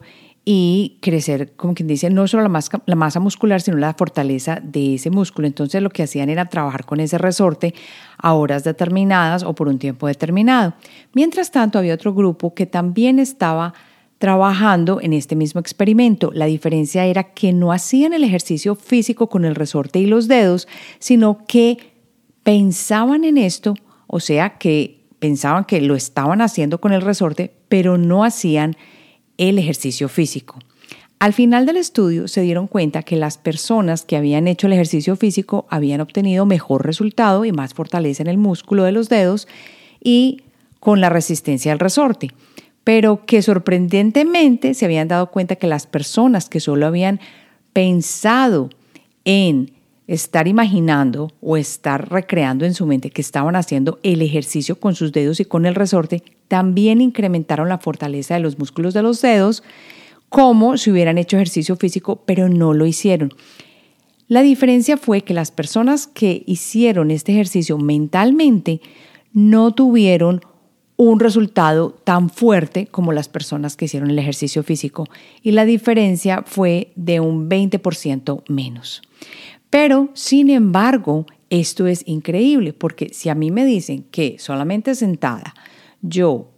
y 0.49 0.95
crecer, 1.01 1.57
como 1.57 1.73
quien 1.73 1.89
dice, 1.89 2.09
no 2.09 2.25
solo 2.25 2.43
la 2.43 2.47
masa, 2.47 2.81
la 2.85 2.95
masa 2.95 3.19
muscular, 3.19 3.59
sino 3.59 3.75
la 3.75 3.93
fortaleza 3.93 4.61
de 4.63 4.95
ese 4.95 5.09
músculo. 5.09 5.45
Entonces 5.45 5.81
lo 5.81 5.89
que 5.89 6.03
hacían 6.03 6.29
era 6.29 6.45
trabajar 6.45 6.85
con 6.85 7.01
ese 7.01 7.17
resorte 7.17 7.73
a 8.17 8.33
horas 8.33 8.63
determinadas 8.63 9.43
o 9.43 9.53
por 9.53 9.67
un 9.67 9.77
tiempo 9.77 10.07
determinado. 10.07 10.73
Mientras 11.11 11.51
tanto, 11.51 11.79
había 11.79 11.93
otro 11.93 12.13
grupo 12.13 12.53
que 12.53 12.65
también 12.65 13.19
estaba 13.19 13.73
trabajando 14.19 15.01
en 15.01 15.11
este 15.11 15.35
mismo 15.35 15.59
experimento. 15.59 16.31
La 16.33 16.45
diferencia 16.45 17.05
era 17.05 17.33
que 17.33 17.51
no 17.51 17.73
hacían 17.73 18.13
el 18.13 18.23
ejercicio 18.23 18.75
físico 18.75 19.27
con 19.27 19.43
el 19.43 19.53
resorte 19.53 19.99
y 19.99 20.05
los 20.05 20.29
dedos, 20.29 20.69
sino 20.99 21.45
que 21.45 21.77
pensaban 22.43 23.25
en 23.25 23.37
esto, 23.37 23.73
o 24.07 24.21
sea, 24.21 24.57
que 24.57 25.03
pensaban 25.19 25.65
que 25.65 25.81
lo 25.81 25.93
estaban 25.93 26.39
haciendo 26.39 26.79
con 26.79 26.93
el 26.93 27.01
resorte, 27.01 27.53
pero 27.67 27.97
no 27.97 28.23
hacían 28.23 28.77
el 29.37 29.59
ejercicio 29.59 30.09
físico. 30.09 30.59
Al 31.19 31.33
final 31.33 31.65
del 31.65 31.77
estudio 31.77 32.27
se 32.27 32.41
dieron 32.41 32.67
cuenta 32.67 33.01
que 33.01 33.15
las 33.15 33.39
personas 33.39 34.03
que 34.03 34.17
habían 34.17 34.47
hecho 34.47 34.67
el 34.67 34.73
ejercicio 34.73 35.15
físico 35.15 35.65
habían 35.69 36.01
obtenido 36.01 36.45
mejor 36.45 36.85
resultado 36.85 37.43
y 37.43 37.51
más 37.51 37.73
fortaleza 37.73 38.21
en 38.21 38.29
el 38.29 38.37
músculo 38.37 38.83
de 38.83 38.91
los 38.91 39.09
dedos 39.09 39.47
y 40.03 40.43
con 40.79 41.01
la 41.01 41.09
resistencia 41.09 41.71
al 41.71 41.79
resorte, 41.79 42.29
pero 42.83 43.25
que 43.25 43.41
sorprendentemente 43.41 44.75
se 44.75 44.85
habían 44.85 45.07
dado 45.07 45.31
cuenta 45.31 45.55
que 45.55 45.65
las 45.65 45.87
personas 45.87 46.49
que 46.49 46.59
solo 46.59 46.85
habían 46.85 47.19
pensado 47.73 48.69
en 49.25 49.71
estar 50.07 50.47
imaginando 50.47 51.31
o 51.41 51.57
estar 51.57 52.09
recreando 52.09 52.65
en 52.65 52.73
su 52.73 52.85
mente 52.85 53.11
que 53.11 53.21
estaban 53.21 53.55
haciendo 53.55 53.99
el 54.03 54.21
ejercicio 54.21 54.79
con 54.79 54.95
sus 54.95 55.11
dedos 55.11 55.39
y 55.39 55.45
con 55.45 55.65
el 55.65 55.75
resorte, 55.75 56.23
también 56.47 57.01
incrementaron 57.01 57.69
la 57.69 57.77
fortaleza 57.77 58.33
de 58.33 58.39
los 58.39 58.57
músculos 58.57 58.93
de 58.93 59.03
los 59.03 59.21
dedos 59.21 59.63
como 60.29 60.77
si 60.77 60.91
hubieran 60.91 61.17
hecho 61.17 61.37
ejercicio 61.37 61.75
físico, 61.75 62.23
pero 62.25 62.49
no 62.49 62.73
lo 62.73 62.85
hicieron. 62.85 63.33
La 64.27 64.41
diferencia 64.41 64.97
fue 64.97 65.21
que 65.21 65.33
las 65.33 65.51
personas 65.51 66.07
que 66.07 66.43
hicieron 66.45 67.11
este 67.11 67.31
ejercicio 67.31 67.77
mentalmente 67.77 68.81
no 69.31 69.73
tuvieron 69.73 70.41
un 70.97 71.19
resultado 71.19 71.91
tan 72.03 72.29
fuerte 72.29 72.87
como 72.87 73.13
las 73.13 73.29
personas 73.29 73.77
que 73.77 73.85
hicieron 73.85 74.09
el 74.09 74.19
ejercicio 74.19 74.63
físico 74.63 75.05
y 75.43 75.51
la 75.51 75.63
diferencia 75.63 76.43
fue 76.45 76.91
de 76.95 77.19
un 77.19 77.47
20% 77.49 78.43
menos. 78.49 79.01
Pero, 79.69 80.09
sin 80.13 80.49
embargo, 80.49 81.25
esto 81.49 81.87
es 81.87 82.03
increíble 82.07 82.73
porque 82.73 83.09
si 83.13 83.29
a 83.29 83.35
mí 83.35 83.51
me 83.51 83.65
dicen 83.65 84.05
que 84.11 84.37
solamente 84.39 84.95
sentada 84.95 85.53
yo 86.01 86.51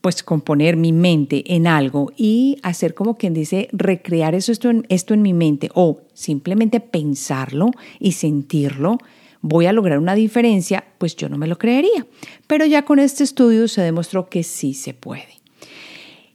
pues 0.00 0.22
componer 0.22 0.76
mi 0.76 0.92
mente 0.92 1.54
en 1.54 1.66
algo 1.66 2.12
y 2.16 2.58
hacer 2.62 2.94
como 2.94 3.16
quien 3.16 3.34
dice 3.34 3.68
recrear 3.72 4.34
eso 4.34 4.50
esto 4.50 4.70
en, 4.70 4.84
esto 4.88 5.14
en 5.14 5.22
mi 5.22 5.32
mente 5.32 5.70
o 5.74 6.00
simplemente 6.12 6.80
pensarlo 6.80 7.70
y 8.00 8.12
sentirlo, 8.12 8.98
voy 9.40 9.66
a 9.66 9.72
lograr 9.72 9.98
una 9.98 10.14
diferencia, 10.14 10.84
pues 10.98 11.14
yo 11.16 11.28
no 11.28 11.38
me 11.38 11.46
lo 11.46 11.56
creería. 11.56 12.06
Pero 12.46 12.66
ya 12.66 12.84
con 12.84 12.98
este 12.98 13.24
estudio 13.24 13.68
se 13.68 13.82
demostró 13.82 14.28
que 14.28 14.42
sí 14.42 14.74
se 14.74 14.92
puede. 14.92 15.40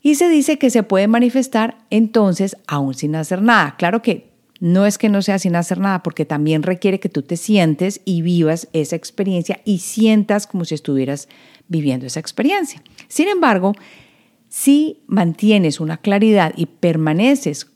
Y 0.01 0.15
se 0.15 0.29
dice 0.29 0.57
que 0.57 0.69
se 0.69 0.83
puede 0.83 1.07
manifestar 1.07 1.79
entonces 1.89 2.55
aún 2.67 2.93
sin 2.93 3.15
hacer 3.15 3.41
nada. 3.41 3.75
Claro 3.77 4.01
que 4.01 4.36
no 4.59 4.85
es 4.85 4.97
que 4.97 5.09
no 5.09 5.21
sea 5.21 5.39
sin 5.39 5.55
hacer 5.55 5.79
nada, 5.79 6.03
porque 6.03 6.25
también 6.25 6.63
requiere 6.63 6.99
que 6.99 7.09
tú 7.09 7.21
te 7.21 7.37
sientes 7.37 8.01
y 8.05 8.21
vivas 8.21 8.67
esa 8.73 8.95
experiencia 8.95 9.61
y 9.65 9.79
sientas 9.79 10.47
como 10.47 10.65
si 10.65 10.75
estuvieras 10.75 11.27
viviendo 11.67 12.05
esa 12.05 12.19
experiencia. 12.19 12.81
Sin 13.07 13.27
embargo, 13.27 13.73
si 14.49 15.01
mantienes 15.07 15.79
una 15.79 15.97
claridad 15.97 16.53
y 16.55 16.65
permaneces 16.65 17.67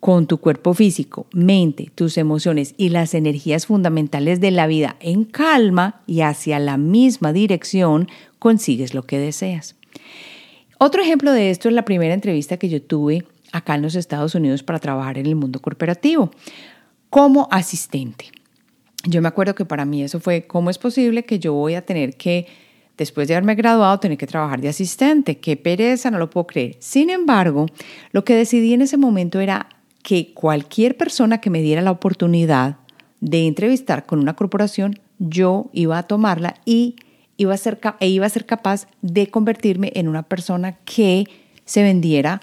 con 0.00 0.26
tu 0.26 0.38
cuerpo 0.38 0.72
físico, 0.72 1.26
mente, 1.32 1.90
tus 1.94 2.16
emociones 2.16 2.74
y 2.76 2.90
las 2.90 3.14
energías 3.14 3.66
fundamentales 3.66 4.40
de 4.40 4.52
la 4.52 4.66
vida 4.66 4.96
en 5.00 5.24
calma 5.24 6.02
y 6.06 6.20
hacia 6.20 6.58
la 6.58 6.76
misma 6.76 7.32
dirección, 7.32 8.08
consigues 8.38 8.94
lo 8.94 9.02
que 9.02 9.18
deseas. 9.18 9.74
Otro 10.78 11.02
ejemplo 11.02 11.32
de 11.32 11.50
esto 11.50 11.68
es 11.68 11.74
la 11.74 11.84
primera 11.84 12.14
entrevista 12.14 12.58
que 12.58 12.68
yo 12.68 12.82
tuve 12.82 13.24
acá 13.56 13.74
en 13.74 13.82
los 13.82 13.94
Estados 13.94 14.34
Unidos 14.34 14.62
para 14.62 14.78
trabajar 14.78 15.18
en 15.18 15.26
el 15.26 15.36
mundo 15.36 15.60
corporativo 15.60 16.30
como 17.10 17.48
asistente. 17.50 18.30
Yo 19.04 19.22
me 19.22 19.28
acuerdo 19.28 19.54
que 19.54 19.64
para 19.64 19.84
mí 19.84 20.02
eso 20.02 20.20
fue, 20.20 20.46
¿cómo 20.46 20.70
es 20.70 20.78
posible 20.78 21.24
que 21.24 21.38
yo 21.38 21.54
voy 21.54 21.74
a 21.74 21.84
tener 21.84 22.16
que, 22.16 22.46
después 22.96 23.28
de 23.28 23.34
haberme 23.34 23.54
graduado, 23.54 24.00
tener 24.00 24.18
que 24.18 24.26
trabajar 24.26 24.60
de 24.60 24.68
asistente? 24.68 25.38
Qué 25.38 25.56
pereza, 25.56 26.10
no 26.10 26.18
lo 26.18 26.28
puedo 26.28 26.46
creer. 26.46 26.76
Sin 26.80 27.10
embargo, 27.10 27.66
lo 28.12 28.24
que 28.24 28.34
decidí 28.34 28.72
en 28.72 28.82
ese 28.82 28.96
momento 28.96 29.40
era 29.40 29.68
que 30.02 30.34
cualquier 30.34 30.96
persona 30.96 31.40
que 31.40 31.50
me 31.50 31.62
diera 31.62 31.82
la 31.82 31.90
oportunidad 31.90 32.76
de 33.20 33.46
entrevistar 33.46 34.06
con 34.06 34.18
una 34.18 34.34
corporación, 34.34 34.98
yo 35.18 35.70
iba 35.72 35.98
a 35.98 36.02
tomarla 36.04 36.56
y 36.64 36.96
iba 37.36 37.54
a 37.54 37.56
ser, 37.56 37.78
e 38.00 38.08
iba 38.08 38.26
a 38.26 38.30
ser 38.30 38.46
capaz 38.46 38.86
de 39.02 39.28
convertirme 39.28 39.92
en 39.94 40.08
una 40.08 40.22
persona 40.22 40.78
que 40.84 41.24
se 41.64 41.82
vendiera 41.82 42.40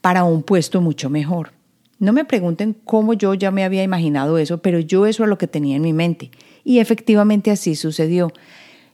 para 0.00 0.24
un 0.24 0.42
puesto 0.42 0.80
mucho 0.80 1.10
mejor. 1.10 1.52
No 1.98 2.12
me 2.12 2.24
pregunten 2.24 2.76
cómo 2.84 3.14
yo 3.14 3.34
ya 3.34 3.50
me 3.50 3.64
había 3.64 3.82
imaginado 3.82 4.38
eso, 4.38 4.58
pero 4.58 4.78
yo 4.78 5.06
eso 5.06 5.24
es 5.24 5.28
lo 5.28 5.38
que 5.38 5.48
tenía 5.48 5.76
en 5.76 5.82
mi 5.82 5.92
mente. 5.92 6.30
Y 6.64 6.78
efectivamente 6.78 7.50
así 7.50 7.74
sucedió. 7.74 8.32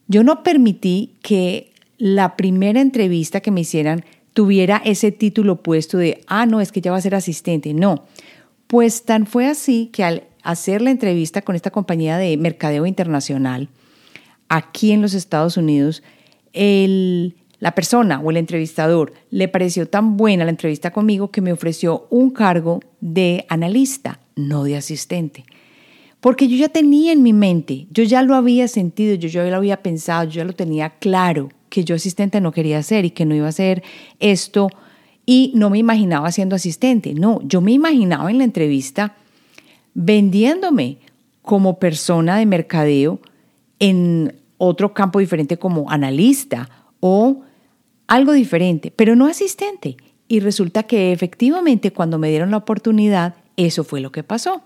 Yo 0.08 0.24
no 0.24 0.42
permití 0.42 1.14
que 1.22 1.72
la 1.98 2.36
primera 2.36 2.80
entrevista 2.80 3.40
que 3.40 3.50
me 3.50 3.60
hicieran 3.60 4.04
tuviera 4.32 4.80
ese 4.84 5.12
título 5.12 5.62
puesto 5.62 5.98
de, 5.98 6.22
ah, 6.26 6.46
no, 6.46 6.60
es 6.60 6.72
que 6.72 6.80
ya 6.80 6.90
va 6.90 6.96
a 6.96 7.02
ser 7.02 7.14
asistente. 7.14 7.74
No, 7.74 8.04
pues 8.66 9.04
tan 9.04 9.26
fue 9.26 9.46
así 9.46 9.90
que 9.92 10.02
al 10.04 10.24
hacer 10.42 10.82
la 10.82 10.90
entrevista 10.90 11.42
con 11.42 11.56
esta 11.56 11.70
compañía 11.70 12.18
de 12.18 12.36
mercadeo 12.36 12.86
internacional 12.86 13.68
aquí 14.48 14.92
en 14.92 15.02
los 15.02 15.14
Estados 15.14 15.56
Unidos, 15.56 16.02
el 16.52 17.34
la 17.60 17.74
persona 17.74 18.20
o 18.20 18.30
el 18.30 18.36
entrevistador 18.36 19.12
le 19.30 19.48
pareció 19.48 19.88
tan 19.88 20.16
buena 20.16 20.44
la 20.44 20.50
entrevista 20.50 20.90
conmigo 20.90 21.30
que 21.30 21.40
me 21.40 21.52
ofreció 21.52 22.06
un 22.10 22.30
cargo 22.30 22.80
de 23.00 23.46
analista, 23.48 24.20
no 24.36 24.64
de 24.64 24.76
asistente. 24.76 25.44
Porque 26.20 26.48
yo 26.48 26.56
ya 26.56 26.68
tenía 26.68 27.12
en 27.12 27.22
mi 27.22 27.32
mente, 27.32 27.86
yo 27.90 28.02
ya 28.02 28.22
lo 28.22 28.34
había 28.34 28.66
sentido, 28.66 29.14
yo 29.14 29.28
ya 29.28 29.44
lo 29.44 29.56
había 29.56 29.82
pensado, 29.82 30.24
yo 30.24 30.38
ya 30.38 30.44
lo 30.44 30.54
tenía 30.54 30.90
claro 30.90 31.50
que 31.68 31.84
yo 31.84 31.94
asistente 31.94 32.40
no 32.40 32.52
quería 32.52 32.82
ser 32.82 33.04
y 33.04 33.10
que 33.10 33.24
no 33.24 33.34
iba 33.34 33.46
a 33.46 33.50
hacer 33.50 33.82
esto 34.20 34.68
y 35.26 35.52
no 35.54 35.70
me 35.70 35.78
imaginaba 35.78 36.30
siendo 36.32 36.56
asistente. 36.56 37.14
No, 37.14 37.40
yo 37.42 37.60
me 37.60 37.72
imaginaba 37.72 38.30
en 38.30 38.38
la 38.38 38.44
entrevista 38.44 39.16
vendiéndome 39.92 40.98
como 41.42 41.78
persona 41.78 42.38
de 42.38 42.46
mercadeo 42.46 43.20
en 43.78 44.34
otro 44.56 44.94
campo 44.94 45.18
diferente 45.18 45.58
como 45.58 45.90
analista 45.90 46.68
o 47.06 47.42
algo 48.06 48.32
diferente, 48.32 48.90
pero 48.90 49.14
no 49.14 49.26
asistente. 49.26 49.98
Y 50.26 50.40
resulta 50.40 50.84
que 50.84 51.12
efectivamente 51.12 51.92
cuando 51.92 52.18
me 52.18 52.30
dieron 52.30 52.50
la 52.50 52.56
oportunidad, 52.56 53.34
eso 53.58 53.84
fue 53.84 54.00
lo 54.00 54.10
que 54.10 54.22
pasó. 54.22 54.62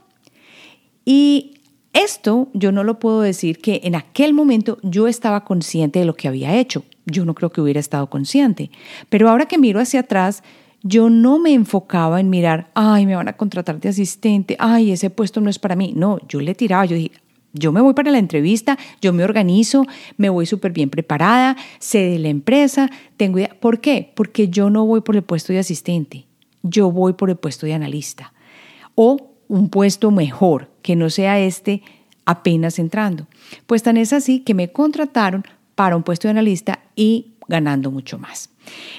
Y 1.04 1.54
esto 1.92 2.46
yo 2.54 2.70
no 2.70 2.84
lo 2.84 3.00
puedo 3.00 3.22
decir 3.22 3.58
que 3.58 3.80
en 3.82 3.96
aquel 3.96 4.34
momento 4.34 4.78
yo 4.84 5.08
estaba 5.08 5.44
consciente 5.44 5.98
de 5.98 6.04
lo 6.04 6.14
que 6.14 6.28
había 6.28 6.54
hecho. 6.54 6.84
Yo 7.06 7.24
no 7.24 7.34
creo 7.34 7.50
que 7.50 7.60
hubiera 7.60 7.80
estado 7.80 8.08
consciente. 8.08 8.70
Pero 9.08 9.28
ahora 9.28 9.46
que 9.46 9.58
miro 9.58 9.80
hacia 9.80 10.00
atrás, 10.00 10.44
yo 10.84 11.10
no 11.10 11.40
me 11.40 11.52
enfocaba 11.54 12.20
en 12.20 12.30
mirar, 12.30 12.70
ay, 12.74 13.04
me 13.04 13.16
van 13.16 13.26
a 13.26 13.36
contratar 13.36 13.80
de 13.80 13.88
asistente, 13.88 14.54
ay, 14.60 14.92
ese 14.92 15.10
puesto 15.10 15.40
no 15.40 15.50
es 15.50 15.58
para 15.58 15.74
mí. 15.74 15.92
No, 15.96 16.20
yo 16.28 16.40
le 16.40 16.54
tiraba, 16.54 16.84
yo 16.84 16.94
dije, 16.94 17.20
yo 17.52 17.72
me 17.72 17.80
voy 17.80 17.94
para 17.94 18.10
la 18.10 18.18
entrevista, 18.18 18.78
yo 19.00 19.12
me 19.12 19.24
organizo, 19.24 19.86
me 20.16 20.28
voy 20.28 20.46
súper 20.46 20.72
bien 20.72 20.90
preparada, 20.90 21.56
sé 21.78 21.98
de 21.98 22.18
la 22.18 22.28
empresa, 22.28 22.90
tengo 23.16 23.38
idea. 23.38 23.56
¿Por 23.58 23.80
qué? 23.80 24.12
Porque 24.14 24.48
yo 24.48 24.70
no 24.70 24.84
voy 24.84 25.00
por 25.00 25.16
el 25.16 25.22
puesto 25.22 25.52
de 25.52 25.58
asistente, 25.58 26.26
yo 26.62 26.90
voy 26.90 27.14
por 27.14 27.30
el 27.30 27.36
puesto 27.36 27.66
de 27.66 27.74
analista. 27.74 28.32
O 28.94 29.34
un 29.48 29.70
puesto 29.70 30.10
mejor, 30.10 30.70
que 30.82 30.96
no 30.96 31.10
sea 31.10 31.40
este 31.40 31.82
apenas 32.24 32.78
entrando. 32.78 33.26
Pues 33.66 33.82
tan 33.82 33.96
es 33.96 34.12
así 34.12 34.40
que 34.40 34.54
me 34.54 34.70
contrataron 34.70 35.44
para 35.74 35.96
un 35.96 36.02
puesto 36.02 36.28
de 36.28 36.32
analista 36.32 36.80
y 36.94 37.32
ganando 37.48 37.90
mucho 37.90 38.18
más. 38.18 38.50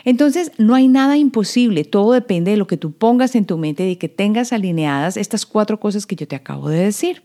Entonces, 0.03 0.51
no 0.57 0.73
hay 0.73 0.87
nada 0.87 1.17
imposible, 1.17 1.83
todo 1.83 2.13
depende 2.13 2.51
de 2.51 2.57
lo 2.57 2.65
que 2.65 2.77
tú 2.77 2.91
pongas 2.91 3.35
en 3.35 3.45
tu 3.45 3.57
mente, 3.57 3.83
de 3.83 3.99
que 3.99 4.09
tengas 4.09 4.51
alineadas 4.51 5.15
estas 5.15 5.45
cuatro 5.45 5.79
cosas 5.79 6.07
que 6.07 6.15
yo 6.15 6.27
te 6.27 6.35
acabo 6.35 6.69
de 6.69 6.79
decir. 6.79 7.21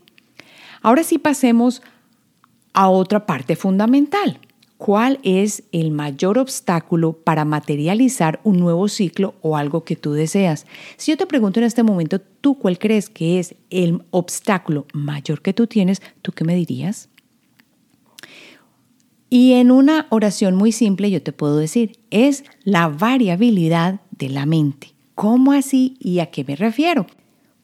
Ahora 0.85 1.03
sí 1.03 1.17
pasemos 1.17 1.81
a 2.73 2.89
otra 2.89 3.25
parte 3.25 3.55
fundamental. 3.55 4.39
¿Cuál 4.77 5.19
es 5.23 5.63
el 5.71 5.89
mayor 5.89 6.37
obstáculo 6.37 7.13
para 7.13 7.43
materializar 7.43 8.39
un 8.43 8.59
nuevo 8.59 8.87
ciclo 8.87 9.33
o 9.41 9.57
algo 9.57 9.83
que 9.83 9.95
tú 9.95 10.13
deseas? 10.13 10.67
Si 10.97 11.11
yo 11.11 11.17
te 11.17 11.25
pregunto 11.25 11.59
en 11.59 11.65
este 11.65 11.81
momento, 11.81 12.21
¿tú 12.21 12.59
cuál 12.59 12.77
crees 12.77 13.09
que 13.09 13.39
es 13.39 13.55
el 13.71 14.03
obstáculo 14.11 14.85
mayor 14.93 15.41
que 15.41 15.53
tú 15.53 15.65
tienes? 15.65 16.03
¿Tú 16.21 16.33
qué 16.33 16.43
me 16.43 16.53
dirías? 16.53 17.09
Y 19.27 19.53
en 19.53 19.71
una 19.71 20.05
oración 20.11 20.53
muy 20.53 20.71
simple 20.71 21.09
yo 21.09 21.23
te 21.23 21.31
puedo 21.31 21.57
decir, 21.57 21.97
es 22.11 22.43
la 22.63 22.89
variabilidad 22.89 24.01
de 24.11 24.29
la 24.29 24.45
mente. 24.45 24.93
¿Cómo 25.15 25.51
así 25.51 25.97
y 25.99 26.19
a 26.19 26.27
qué 26.27 26.43
me 26.43 26.55
refiero? 26.55 27.07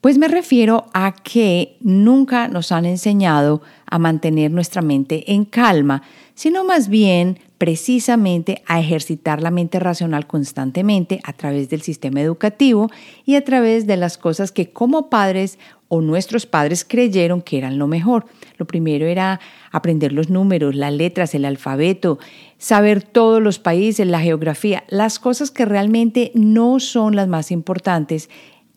Pues 0.02 0.18
me 0.18 0.28
refiero 0.28 0.88
a 0.94 1.14
que 1.14 1.78
nunca 1.80 2.48
nos 2.48 2.72
han 2.72 2.86
enseñado 2.86 3.62
a 3.86 4.00
mantener 4.00 4.50
nuestra 4.50 4.82
mente 4.82 5.32
en 5.32 5.46
calma, 5.46 6.02
sino 6.34 6.64
más 6.64 6.90
bien 6.90 7.38
precisamente 7.60 8.64
a 8.66 8.80
ejercitar 8.80 9.44
la 9.44 9.52
mente 9.52 9.80
racional 9.80 10.26
constantemente 10.26 11.20
a 11.24 11.34
través 11.34 11.70
del 11.70 11.84
sistema 11.84 12.20
educativo 12.20 12.90
y 13.26 13.36
a 13.36 13.44
través 13.44 13.86
de 13.86 13.96
las 13.96 14.18
cosas 14.18 14.52
que 14.52 14.72
como 14.72 15.12
padres 15.12 15.60
o 15.88 16.02
nuestros 16.02 16.48
padres 16.48 16.84
creyeron 16.84 17.44
que 17.44 17.60
eran 17.60 17.78
lo 17.78 17.86
mejor. 17.86 18.26
Lo 18.58 18.66
primero 18.66 19.06
era 19.06 19.40
aprender 19.72 20.14
los 20.14 20.32
números, 20.32 20.74
las 20.74 20.94
letras, 20.94 21.36
el 21.36 21.46
alfabeto, 21.46 22.18
saber 22.58 23.04
todos 23.04 23.40
los 23.40 23.60
países, 23.60 24.08
la 24.08 24.20
geografía, 24.20 24.84
las 24.90 25.20
cosas 25.20 25.52
que 25.52 25.66
realmente 25.66 26.32
no 26.34 26.80
son 26.80 27.16
las 27.16 27.28
más 27.28 27.52
importantes 27.52 28.30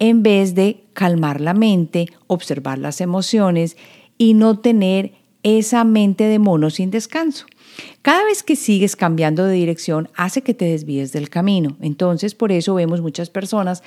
en 0.09 0.23
vez 0.23 0.55
de 0.55 0.85
calmar 0.93 1.41
la 1.41 1.55
mente, 1.55 2.09
observar 2.27 2.79
las 2.79 3.01
emociones 3.01 3.77
y 4.19 4.35
no 4.35 4.59
tener 4.59 5.13
esa 5.43 5.85
mente 5.85 6.25
de 6.25 6.39
mono 6.39 6.71
sin 6.71 6.91
descanso. 6.91 7.47
Cada 8.03 8.25
vez 8.25 8.43
que 8.43 8.55
sigues 8.55 8.97
cambiando 8.97 9.45
de 9.45 9.55
dirección 9.55 10.09
hace 10.15 10.43
que 10.43 10.55
te 10.55 10.67
desvíes 10.67 11.13
del 11.13 11.31
camino. 11.31 11.77
Entonces, 11.81 12.35
por 12.35 12.53
eso 12.53 12.75
vemos 12.75 13.01
muchas 13.01 13.31
personas 13.31 13.83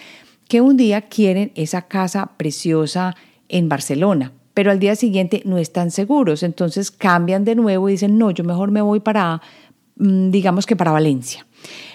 que 0.47 0.61
un 0.61 0.75
día 0.75 1.01
quieren 1.03 1.51
esa 1.55 1.83
casa 1.83 2.31
preciosa 2.37 3.15
en 3.47 3.69
Barcelona, 3.69 4.33
pero 4.53 4.71
al 4.71 4.79
día 4.79 4.95
siguiente 4.95 5.41
no 5.45 5.57
están 5.57 5.91
seguros, 5.91 6.41
entonces 6.41 6.89
cambian 6.89 7.45
de 7.45 7.55
nuevo 7.55 7.89
y 7.89 7.93
dicen, 7.93 8.17
no, 8.17 8.31
yo 8.31 8.43
mejor 8.43 8.71
me 8.71 8.81
voy 8.81 8.99
para, 8.99 9.41
mm, 9.97 10.31
digamos 10.31 10.65
que 10.65 10.75
para 10.75 10.91
Valencia. 10.91 11.45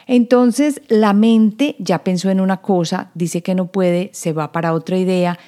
Entonces 0.07 0.83
la 0.89 1.13
mente 1.13 1.77
ya 1.79 2.05
pensó 2.05 2.31
en 2.31 2.41
una 2.41 2.59
cosa, 2.59 3.11
dice 3.15 3.43
que 3.43 3.55
no 3.55 3.67
puede, 3.67 4.11
se 4.13 4.33
va 4.33 4.53
para 4.53 4.73
otra 4.73 4.99
idea, 4.99 5.39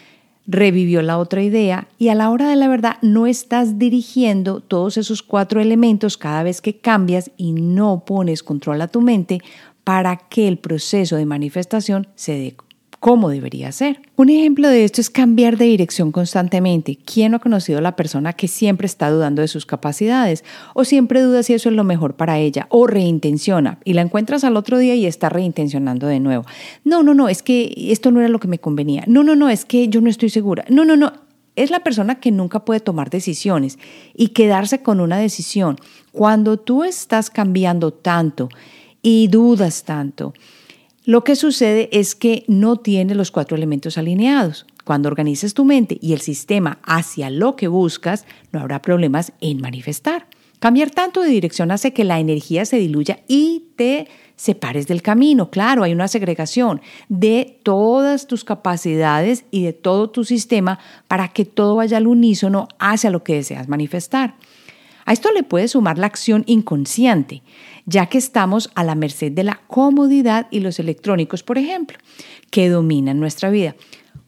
revivió 0.46 1.02
la 1.02 1.18
otra 1.18 1.42
idea 1.42 1.88
y 1.99 2.08
a 2.08 2.14
la 2.14 2.30
hora 2.30 2.49
de 2.49 2.56
la 2.56 2.68
verdad 2.68 2.96
no 3.02 3.26
estás 3.26 3.78
dirigiendo 3.78 4.61
todos 4.61 4.96
esos 4.99 5.23
cuatro 5.23 5.61
elementos 5.61 6.18
cada 6.18 6.42
vez 6.42 6.61
que 6.61 6.76
cambias 6.78 7.30
y 7.37 7.52
no 7.52 8.04
pones 8.04 8.42
control 8.42 8.82
a 8.82 8.88
tu 8.88 9.00
mente 9.00 9.40
para 9.84 10.16
que 10.16 10.49
el 10.49 10.58
proceso 10.58 11.16
de 11.16 11.26
manifestación 11.26 12.08
se 12.14 12.32
dé 12.32 12.56
como 13.04 13.28
debería 13.28 13.70
ser. 13.70 14.00
Un 14.16 14.30
ejemplo 14.30 14.66
de 14.66 14.82
esto 14.82 15.02
es 15.02 15.11
cambiar 15.11 15.58
de 15.58 15.66
dirección 15.66 16.11
constantemente. 16.11 16.96
¿Quién 17.04 17.32
no 17.32 17.37
ha 17.37 17.40
conocido 17.40 17.76
a 17.76 17.82
la 17.82 17.96
persona 17.96 18.32
que 18.32 18.49
siempre 18.49 18.87
está 18.87 19.11
dudando 19.11 19.42
de 19.42 19.49
sus 19.49 19.66
capacidades 19.66 20.42
o 20.73 20.87
siempre 20.87 21.20
duda 21.20 21.42
si 21.42 21.52
eso 21.52 21.68
es 21.68 21.75
lo 21.75 21.84
mejor 21.84 22.14
para 22.14 22.38
ella 22.38 22.66
o 22.70 22.87
reintenciona 22.87 23.78
y 23.84 23.92
la 23.92 24.00
encuentras 24.00 24.42
al 24.42 24.56
otro 24.56 24.78
día 24.78 24.94
y 24.94 25.04
está 25.04 25.28
reintencionando 25.28 26.06
de 26.06 26.18
nuevo? 26.18 26.46
No, 26.82 27.02
no, 27.02 27.12
no, 27.12 27.28
es 27.28 27.42
que 27.42 27.75
esto 27.76 28.11
no 28.11 28.20
era 28.20 28.30
lo 28.30 28.40
que 28.40 28.49
me 28.49 28.58
convenía. 28.58 29.04
No, 29.06 29.23
no, 29.23 29.37
no, 29.37 29.50
es 29.50 29.66
que 29.66 29.87
yo 29.88 30.00
no 30.00 30.08
estoy 30.08 30.30
segura. 30.30 30.64
No, 30.70 30.87
no, 30.87 30.96
no, 30.96 31.12
es 31.56 31.70
la 31.70 31.80
persona 31.80 32.20
que 32.20 32.30
nunca 32.30 32.64
puede 32.64 32.80
tomar 32.80 33.11
decisiones 33.11 33.78
y 34.14 34.28
quedarse 34.28 34.80
con 34.82 35.00
una 35.00 35.18
decisión. 35.18 35.76
Cuando 36.11 36.56
tú 36.56 36.84
estás 36.84 37.28
cambiando 37.28 37.90
tanto 37.92 38.49
y 39.02 39.28
dudas 39.28 39.84
tanto, 39.84 40.32
lo 41.04 41.23
que 41.23 41.37
sucede 41.37 41.90
es 41.92 42.14
que 42.14 42.44
no 42.49 42.76
tiene 42.76 43.14
los 43.14 43.30
cuatro 43.30 43.56
elementos 43.56 43.99
alineados. 43.99 44.66
Cuando 44.84 45.08
organizas 45.08 45.54
tu 45.54 45.64
mente 45.64 45.99
y 46.00 46.14
el 46.14 46.20
sistema 46.20 46.78
hacia 46.82 47.30
lo 47.30 47.56
que 47.56 47.68
buscas, 47.68 48.26
no 48.52 48.61
habrá 48.61 48.80
problemas 48.80 49.32
en 49.40 49.61
manifestar. 49.61 50.26
Cambiar 50.61 50.90
tanto 50.90 51.20
de 51.20 51.28
dirección 51.28 51.70
hace 51.70 51.92
que 51.92 52.04
la 52.04 52.20
energía 52.20 52.64
se 52.64 52.78
diluya 52.78 53.20
y 53.28 53.64
te 53.76 54.08
separes 54.37 54.87
del 54.87 55.02
camino. 55.02 55.50
Claro, 55.50 55.82
hay 55.82 55.92
una 55.92 56.08
segregación 56.08 56.80
de 57.11 57.61
todas 57.62 58.26
tus 58.26 58.44
capacidades 58.44 59.44
y 59.50 59.62
de 59.62 59.75
todo 59.75 60.08
tu 60.08 60.25
sistema 60.25 60.78
para 61.06 61.28
que 61.28 61.44
todo 61.44 61.76
vaya 61.76 61.99
al 61.99 62.06
unísono 62.06 62.68
hacia 62.78 63.11
lo 63.11 63.23
que 63.23 63.34
deseas 63.34 63.68
manifestar. 63.68 64.37
A 65.04 65.12
esto 65.12 65.30
le 65.32 65.42
puedes 65.42 65.73
sumar 65.73 65.99
la 65.99 66.06
acción 66.06 66.44
inconsciente, 66.46 67.42
ya 67.87 68.06
que 68.06 68.18
estamos 68.18 68.70
a 68.75 68.84
la 68.84 68.94
merced 68.94 69.32
de 69.32 69.44
la 69.44 69.61
comodidad 69.66 70.46
y 70.50 70.61
los 70.61 70.78
electrónicos, 70.78 71.42
por 71.42 71.58
ejemplo, 71.58 71.99
que 72.50 72.68
dominan 72.68 73.20
nuestra 73.20 73.50
vida. 73.50 73.76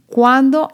Cuando 0.07 0.69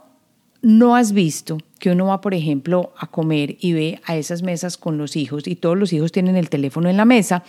no 0.61 0.97
has 0.97 1.13
visto 1.13 1.59
que 1.79 1.91
uno 1.91 2.07
va, 2.07 2.21
por 2.21 2.35
ejemplo, 2.35 2.93
a 2.97 3.09
comer 3.09 3.57
y 3.61 3.73
ve 3.73 4.01
a 4.05 4.17
esas 4.17 4.43
mesas 4.43 4.77
con 4.77 4.99
los 4.99 5.17
hijos 5.17 5.47
y 5.47 5.57
todos 5.57 5.77
los 5.77 5.93
hijos 5.93 6.13
tienen 6.13 6.37
el 6.37 6.49
teléfono 6.49 6.89
en 6.89 6.97
la 6.97 7.05
mesa, 7.05 7.43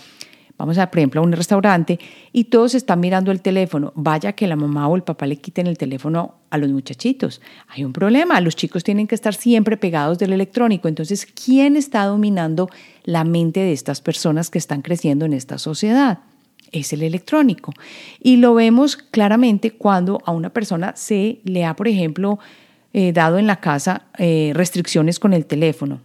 Vamos 0.64 0.78
a, 0.78 0.90
por 0.90 1.00
ejemplo, 1.00 1.20
a 1.20 1.26
un 1.26 1.34
restaurante 1.34 2.00
y 2.32 2.46
todos 2.46 2.74
están 2.74 3.02
mirando 3.02 3.34
el 3.34 3.42
teléfono. 3.42 3.92
Vaya 3.96 4.32
que 4.32 4.48
la 4.48 4.56
mamá 4.56 4.88
o 4.88 4.96
el 4.96 5.04
papá 5.04 5.26
le 5.26 5.36
quiten 5.36 5.68
el 5.68 5.78
teléfono 5.78 6.36
a 6.52 6.58
los 6.58 6.70
muchachitos. 6.70 7.42
Hay 7.68 7.84
un 7.84 7.92
problema. 7.92 8.40
Los 8.40 8.56
chicos 8.56 8.82
tienen 8.82 9.06
que 9.06 9.14
estar 9.14 9.34
siempre 9.34 9.76
pegados 9.76 10.20
del 10.20 10.32
electrónico. 10.32 10.88
Entonces, 10.88 11.26
¿quién 11.26 11.76
está 11.76 12.06
dominando 12.06 12.70
la 13.04 13.26
mente 13.26 13.60
de 13.60 13.74
estas 13.74 14.00
personas 14.00 14.50
que 14.50 14.58
están 14.58 14.82
creciendo 14.82 15.26
en 15.26 15.34
esta 15.34 15.58
sociedad? 15.58 16.20
Es 16.72 16.94
el 16.94 17.04
electrónico. 17.04 17.74
Y 18.22 18.38
lo 18.38 18.54
vemos 18.54 18.96
claramente 18.96 19.72
cuando 19.72 20.22
a 20.24 20.32
una 20.32 20.52
persona 20.52 20.94
se 20.96 21.42
le 21.44 21.66
ha, 21.66 21.76
por 21.76 21.90
ejemplo, 21.90 22.40
eh, 22.94 23.12
dado 23.12 23.38
en 23.38 23.48
la 23.48 23.58
casa 23.58 24.04
eh, 24.18 24.54
restricciones 24.56 25.20
con 25.20 25.34
el 25.34 25.46
teléfono 25.46 26.00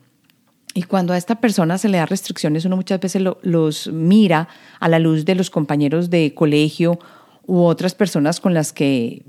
y 0.78 0.84
cuando 0.84 1.12
a 1.12 1.16
esta 1.16 1.40
persona 1.40 1.76
se 1.76 1.88
le 1.88 1.98
da 1.98 2.06
restricciones, 2.06 2.64
uno 2.64 2.76
muchas 2.76 3.00
veces 3.00 3.20
los 3.42 3.88
mira 3.88 4.46
a 4.78 4.88
la 4.88 5.00
luz 5.00 5.24
de 5.24 5.34
los 5.34 5.50
compañeros 5.50 6.08
de 6.08 6.34
colegio 6.34 7.00
u 7.48 7.62
otras 7.62 7.96
personas 7.96 8.38
con 8.38 8.54
las 8.54 8.72
que 8.72 9.24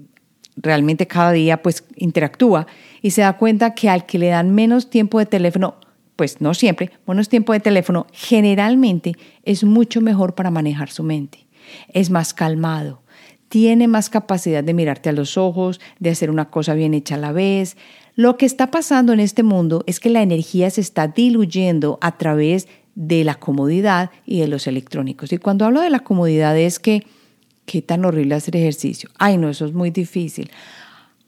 realmente 0.57 1.07
cada 1.07 1.31
día 1.31 1.63
pues 1.63 1.85
interactúa 1.95 2.67
y 3.01 3.09
se 3.09 3.21
da 3.21 3.35
cuenta 3.35 3.73
que 3.73 3.89
al 3.89 4.05
que 4.05 4.19
le 4.19 4.27
dan 4.27 4.53
menos 4.53 4.91
tiempo 4.91 5.17
de 5.17 5.25
teléfono, 5.25 5.77
pues 6.15 6.39
no 6.39 6.53
siempre, 6.53 6.91
menos 7.07 7.29
tiempo 7.29 7.53
de 7.53 7.62
teléfono, 7.62 8.05
generalmente 8.12 9.13
es 9.41 9.63
mucho 9.63 10.01
mejor 10.01 10.35
para 10.35 10.51
manejar 10.51 10.91
su 10.91 11.01
mente. 11.01 11.47
Es 11.88 12.12
más 12.12 12.35
calmado, 12.35 13.01
tiene 13.47 13.88
más 13.88 14.12
capacidad 14.12 14.63
de 14.63 14.75
mirarte 14.75 15.09
a 15.09 15.13
los 15.13 15.35
ojos, 15.35 15.81
de 15.97 16.12
hacer 16.12 16.29
una 16.29 16.51
cosa 16.51 16.75
bien 16.75 16.93
hecha 16.93 17.15
a 17.15 17.17
la 17.17 17.31
vez, 17.31 17.75
lo 18.19 18.36
que 18.36 18.45
está 18.45 18.69
pasando 18.69 19.13
en 19.13 19.21
este 19.21 19.43
mundo 19.43 19.82
es 19.88 20.01
que 20.01 20.10
la 20.10 20.21
energía 20.21 20.69
se 20.69 20.82
está 20.82 21.08
diluyendo 21.08 21.97
a 22.01 22.17
través 22.17 22.67
de 22.93 23.23
la 23.23 23.36
comodidad 23.36 24.12
y 24.25 24.41
de 24.41 24.49
los 24.49 24.67
electrónicos. 24.67 25.32
Y 25.32 25.38
cuando 25.38 25.63
hablo 25.63 25.79
de 25.79 25.89
la 25.89 26.01
comodidad 26.01 26.58
es 26.58 26.79
que, 26.79 27.08
qué 27.65 27.82
tan 27.82 28.03
horrible 28.03 28.36
hacer 28.36 28.58
ejercicio. 28.58 29.10
Ay, 29.17 29.38
no, 29.38 29.47
eso 29.47 29.65
es 29.65 29.71
muy 29.71 29.89
difícil. 29.89 30.51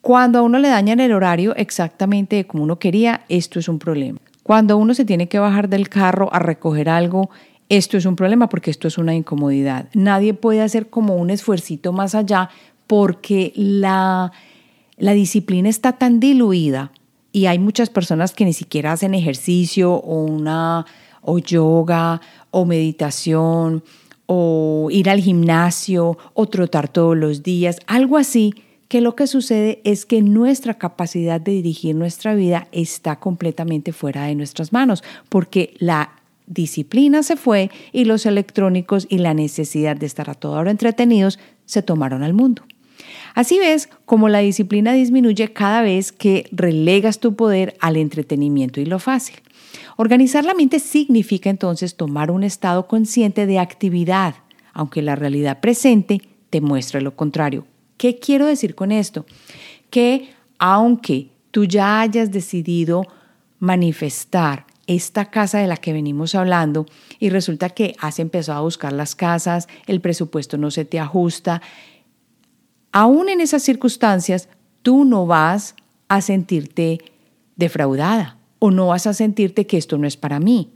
Cuando 0.01 0.39
a 0.39 0.41
uno 0.41 0.60
le 0.60 0.67
dañan 0.67 0.99
el 0.99 1.13
horario 1.13 1.56
exactamente 1.56 2.45
como 2.45 2.63
uno 2.63 2.77
quería, 2.77 3.21
esto 3.30 3.58
es 3.58 3.69
un 3.69 3.80
problema. 3.80 4.19
Cuando 4.43 4.75
uno 4.75 4.93
se 4.93 5.06
tiene 5.06 5.30
que 5.30 5.39
bajar 5.39 5.69
del 5.69 5.88
carro 5.88 6.27
a 6.34 6.39
recoger 6.39 6.89
algo, 6.89 7.30
esto 7.69 7.95
es 7.95 8.06
un 8.06 8.17
problema 8.17 8.49
porque 8.49 8.69
esto 8.69 8.89
es 8.89 8.97
una 8.97 9.15
incomodidad. 9.15 9.88
Nadie 9.93 10.34
puede 10.34 10.60
hacer 10.60 10.89
como 10.89 11.15
un 11.15 11.30
esfuercito 11.30 11.93
más 11.93 12.15
allá 12.15 12.49
porque 12.86 13.54
la 13.56 14.34
la 14.97 15.13
disciplina 15.13 15.69
está 15.69 15.93
tan 15.93 16.19
diluida 16.19 16.91
y 17.32 17.45
hay 17.45 17.60
muchas 17.60 17.89
personas 17.89 18.34
que 18.34 18.45
ni 18.45 18.54
siquiera 18.54 18.91
hacen 18.91 19.13
ejercicio 19.13 19.93
o 19.93 20.23
una 20.23 20.86
o 21.21 21.39
yoga 21.39 22.21
o 22.49 22.65
meditación 22.65 23.84
o 24.25 24.88
ir 24.91 25.10
al 25.10 25.19
gimnasio 25.19 26.17
o 26.34 26.47
trotar 26.47 26.88
todos 26.88 27.17
los 27.17 27.43
días, 27.43 27.80
algo 27.88 28.17
así, 28.17 28.54
que 28.88 29.01
lo 29.01 29.15
que 29.15 29.27
sucede 29.27 29.82
es 29.84 30.06
que 30.06 30.21
nuestra 30.21 30.73
capacidad 30.73 31.39
de 31.39 31.54
dirigir 31.54 31.95
nuestra 31.95 32.34
vida 32.34 32.67
está 32.71 33.19
completamente 33.19 33.93
fuera 33.93 34.25
de 34.25 34.36
nuestras 34.36 34.73
manos, 34.73 35.04
porque 35.30 35.75
la 35.80 36.12
disciplina 36.45 37.23
se 37.23 37.38
fue 37.38 37.71
y 37.93 38.06
los 38.06 38.25
electrónicos 38.25 39.08
y 39.10 39.19
la 39.19 39.34
necesidad 39.34 39.95
de 39.95 40.06
estar 40.06 40.30
a 40.30 40.34
toda 40.34 40.60
hora 40.60 40.71
entretenidos 40.71 41.39
se 41.65 41.82
tomaron 41.82 42.23
al 42.23 42.34
mundo. 42.34 42.63
Así 43.34 43.60
ves 43.60 43.89
como 44.06 44.30
la 44.30 44.39
disciplina 44.39 44.94
disminuye 44.94 45.54
cada 45.54 45.82
vez 45.82 46.12
que 46.12 46.48
relegas 46.52 47.20
tu 47.20 47.36
poder 47.36 47.76
al 47.80 47.98
entretenimiento 47.98 48.82
y 48.82 48.86
lo 48.86 49.00
fácil. 49.00 49.38
Organizar 49.98 50.46
la 50.46 50.54
mente 50.54 50.80
significa 50.80 51.50
entonces 51.50 51.96
tomar 51.96 52.32
un 52.32 52.44
estado 52.44 52.88
consciente 52.88 53.46
de 53.46 53.60
actividad, 53.60 54.36
aunque 54.74 55.02
la 55.02 55.15
realidad 55.15 55.60
presente 55.60 56.22
te 56.50 56.62
muestre 56.62 57.02
lo 57.02 57.15
contrario. 57.15 57.65
¿Qué 57.98 58.20
quiero 58.20 58.46
decir 58.46 58.76
con 58.76 58.91
esto? 58.91 59.26
Que 59.89 60.30
aunque 60.58 61.30
tú 61.52 61.65
ya 61.65 62.02
hayas 62.02 62.32
decidido 62.32 63.04
manifestar 63.60 64.65
esta 64.88 65.26
casa 65.26 65.60
de 65.60 65.67
la 65.67 65.78
que 65.78 65.94
venimos 65.94 66.36
hablando 66.36 66.86
y 67.20 67.30
resulta 67.30 67.70
que 67.70 67.96
has 68.00 68.20
empezado 68.20 68.60
a 68.60 68.63
buscar 68.63 68.91
las 68.91 69.15
casas, 69.15 69.67
el 69.86 70.02
presupuesto 70.02 70.58
no 70.58 70.72
se 70.72 70.86
te 70.86 71.00
ajusta, 71.00 71.62
aún 72.91 73.30
en 73.30 73.41
esas 73.41 73.63
circunstancias, 73.63 74.49
tú 74.82 75.06
no 75.06 75.25
vas 75.25 75.75
a 76.08 76.21
sentirte 76.21 76.99
defraudada 77.56 78.38
o 78.60 78.71
no 78.71 78.88
vas 78.88 79.08
a 79.08 79.13
sentirte 79.13 79.65
que 79.65 79.77
esto 79.77 79.97
no 79.97 80.08
es 80.08 80.17
para 80.17 80.39
mí. 80.39 80.71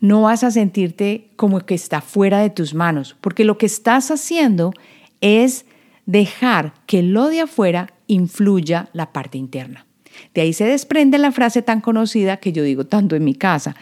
No 0.00 0.22
vas 0.22 0.44
a 0.44 0.50
sentirte 0.50 1.30
como 1.36 1.60
que 1.60 1.74
está 1.74 2.00
fuera 2.00 2.40
de 2.40 2.50
tus 2.50 2.74
manos, 2.74 3.16
porque 3.20 3.44
lo 3.44 3.58
que 3.58 3.66
estás 3.66 4.10
haciendo 4.10 4.72
es 5.20 5.64
dejar 6.04 6.74
que 6.86 7.02
lo 7.02 7.28
de 7.28 7.40
afuera 7.40 7.92
influya 8.06 8.88
la 8.92 9.12
parte 9.12 9.38
interna. 9.38 9.86
De 10.34 10.42
ahí 10.42 10.52
se 10.52 10.64
desprende 10.64 11.18
la 11.18 11.32
frase 11.32 11.62
tan 11.62 11.80
conocida 11.80 12.38
que 12.38 12.52
yo 12.52 12.62
digo 12.62 12.86
tanto 12.86 13.16
en 13.16 13.24
mi 13.24 13.34
casa, 13.34 13.74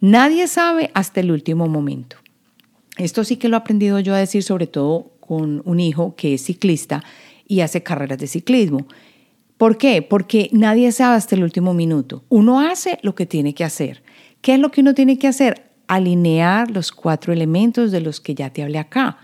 nadie 0.00 0.46
sabe 0.46 0.90
hasta 0.94 1.20
el 1.20 1.30
último 1.30 1.66
momento. 1.66 2.16
Esto 2.96 3.24
sí 3.24 3.36
que 3.36 3.48
lo 3.48 3.56
he 3.56 3.58
aprendido 3.58 3.98
yo 3.98 4.14
a 4.14 4.18
decir 4.18 4.42
sobre 4.42 4.66
todo 4.66 5.12
con 5.26 5.62
un 5.64 5.80
hijo 5.80 6.14
que 6.16 6.34
es 6.34 6.44
ciclista 6.44 7.02
y 7.46 7.60
hace 7.60 7.82
carreras 7.82 8.18
de 8.18 8.26
ciclismo. 8.26 8.86
¿Por 9.56 9.78
qué? 9.78 10.02
Porque 10.02 10.50
nadie 10.52 10.92
sabe 10.92 11.16
hasta 11.16 11.34
el 11.34 11.42
último 11.42 11.72
minuto. 11.72 12.24
Uno 12.28 12.60
hace 12.60 12.98
lo 13.02 13.14
que 13.14 13.24
tiene 13.24 13.54
que 13.54 13.64
hacer. 13.64 14.02
¿Qué 14.40 14.54
es 14.54 14.60
lo 14.60 14.70
que 14.70 14.82
uno 14.82 14.94
tiene 14.94 15.18
que 15.18 15.28
hacer? 15.28 15.70
Alinear 15.86 16.70
los 16.70 16.92
cuatro 16.92 17.32
elementos 17.32 17.90
de 17.90 18.00
los 18.00 18.20
que 18.20 18.34
ya 18.34 18.50
te 18.50 18.62
hablé 18.62 18.78
acá 18.78 19.18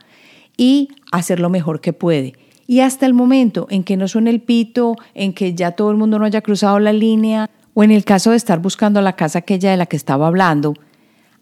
y 0.56 0.88
hacer 1.12 1.40
lo 1.40 1.50
mejor 1.50 1.80
que 1.80 1.92
puede. 1.92 2.34
Y 2.66 2.80
hasta 2.80 3.04
el 3.04 3.14
momento 3.14 3.66
en 3.68 3.82
que 3.82 3.96
no 3.96 4.06
suene 4.08 4.30
el 4.30 4.40
pito, 4.40 4.96
en 5.14 5.32
que 5.32 5.54
ya 5.54 5.72
todo 5.72 5.90
el 5.90 5.96
mundo 5.96 6.18
no 6.18 6.24
haya 6.24 6.40
cruzado 6.40 6.78
la 6.78 6.92
línea, 6.92 7.50
o 7.74 7.82
en 7.82 7.90
el 7.90 8.04
caso 8.04 8.30
de 8.30 8.36
estar 8.36 8.60
buscando 8.60 9.00
la 9.00 9.16
casa 9.16 9.40
aquella 9.40 9.70
de 9.70 9.76
la 9.76 9.86
que 9.86 9.96
estaba 9.96 10.26
hablando, 10.26 10.74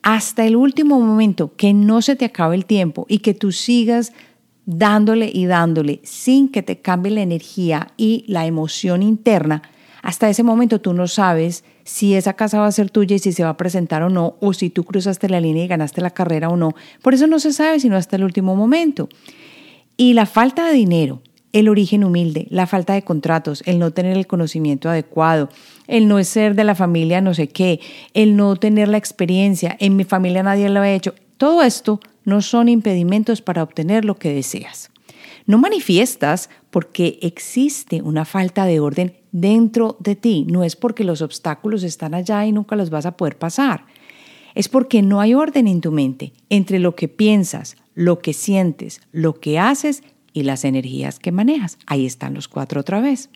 hasta 0.02 0.46
el 0.46 0.56
último 0.56 0.98
momento 1.00 1.54
que 1.56 1.74
no 1.74 2.00
se 2.02 2.16
te 2.16 2.24
acabe 2.24 2.56
el 2.56 2.64
tiempo 2.64 3.04
y 3.08 3.18
que 3.18 3.34
tú 3.34 3.52
sigas 3.52 4.12
dándole 4.68 5.30
y 5.32 5.46
dándole 5.46 6.00
sin 6.02 6.50
que 6.50 6.62
te 6.62 6.82
cambie 6.82 7.10
la 7.10 7.22
energía 7.22 7.88
y 7.96 8.24
la 8.28 8.44
emoción 8.44 9.02
interna, 9.02 9.62
Hasta 10.00 10.30
ese 10.30 10.44
momento 10.44 10.80
tú 10.80 10.92
no 10.92 11.08
sabes 11.08 11.64
si 11.84 12.14
esa 12.14 12.34
casa 12.34 12.60
va 12.60 12.66
a 12.66 12.72
ser 12.72 12.88
tuya 12.88 13.16
y 13.16 13.18
si 13.18 13.32
se 13.32 13.42
va 13.42 13.50
a 13.50 13.56
presentar 13.56 14.02
o 14.02 14.08
no, 14.08 14.36
o 14.40 14.52
si 14.52 14.70
tú 14.70 14.84
cruzaste 14.84 15.28
la 15.28 15.40
línea 15.40 15.64
y 15.64 15.68
ganaste 15.68 16.00
la 16.00 16.10
carrera 16.10 16.48
o 16.50 16.56
no. 16.56 16.74
Por 17.02 17.14
eso 17.14 17.26
no 17.26 17.40
se 17.40 17.52
sabe 17.52 17.80
sino 17.80 17.96
hasta 17.96 18.14
el 18.14 18.22
último 18.22 18.54
momento. 18.54 19.08
Y 19.96 20.12
la 20.12 20.24
falta 20.24 20.68
de 20.68 20.74
dinero, 20.74 21.20
el 21.52 21.68
origen 21.68 22.04
humilde, 22.04 22.46
la 22.50 22.66
falta 22.66 22.92
de 22.92 23.02
contratos, 23.02 23.62
el 23.66 23.80
no 23.80 23.90
tener 23.90 24.16
el 24.16 24.28
conocimiento 24.28 24.88
adecuado, 24.88 25.48
el 25.88 26.06
no 26.06 26.22
ser 26.22 26.54
de 26.54 26.64
la 26.64 26.76
familia 26.76 27.20
no 27.20 27.34
sé 27.34 27.48
qué, 27.48 27.80
el 28.14 28.36
no 28.36 28.54
tener 28.56 28.88
la 28.88 28.98
experiencia, 28.98 29.76
en 29.80 29.96
mi 29.96 30.04
familia 30.04 30.42
nadie 30.44 30.68
lo 30.68 30.80
ha 30.80 30.90
hecho, 30.90 31.14
todo 31.38 31.62
esto 31.62 32.00
no 32.28 32.42
son 32.42 32.68
impedimentos 32.68 33.40
para 33.40 33.62
obtener 33.62 34.04
lo 34.04 34.18
que 34.18 34.34
deseas. 34.34 34.90
No 35.46 35.56
manifiestas 35.56 36.50
porque 36.70 37.18
existe 37.22 38.02
una 38.02 38.26
falta 38.26 38.66
de 38.66 38.80
orden 38.80 39.16
dentro 39.32 39.96
de 39.98 40.14
ti, 40.14 40.44
no 40.46 40.62
es 40.62 40.76
porque 40.76 41.04
los 41.04 41.22
obstáculos 41.22 41.84
están 41.84 42.12
allá 42.12 42.44
y 42.44 42.52
nunca 42.52 42.76
los 42.76 42.90
vas 42.90 43.06
a 43.06 43.16
poder 43.16 43.38
pasar. 43.38 43.86
Es 44.54 44.68
porque 44.68 45.00
no 45.00 45.22
hay 45.22 45.32
orden 45.32 45.66
en 45.66 45.80
tu 45.80 45.90
mente 45.90 46.34
entre 46.50 46.78
lo 46.78 46.94
que 46.94 47.08
piensas, 47.08 47.76
lo 47.94 48.18
que 48.18 48.34
sientes, 48.34 49.00
lo 49.10 49.40
que 49.40 49.58
haces 49.58 50.02
y 50.34 50.42
las 50.42 50.66
energías 50.66 51.18
que 51.18 51.32
manejas. 51.32 51.78
Ahí 51.86 52.04
están 52.04 52.34
los 52.34 52.46
cuatro 52.46 52.82
otra 52.82 53.00
vez. 53.00 53.30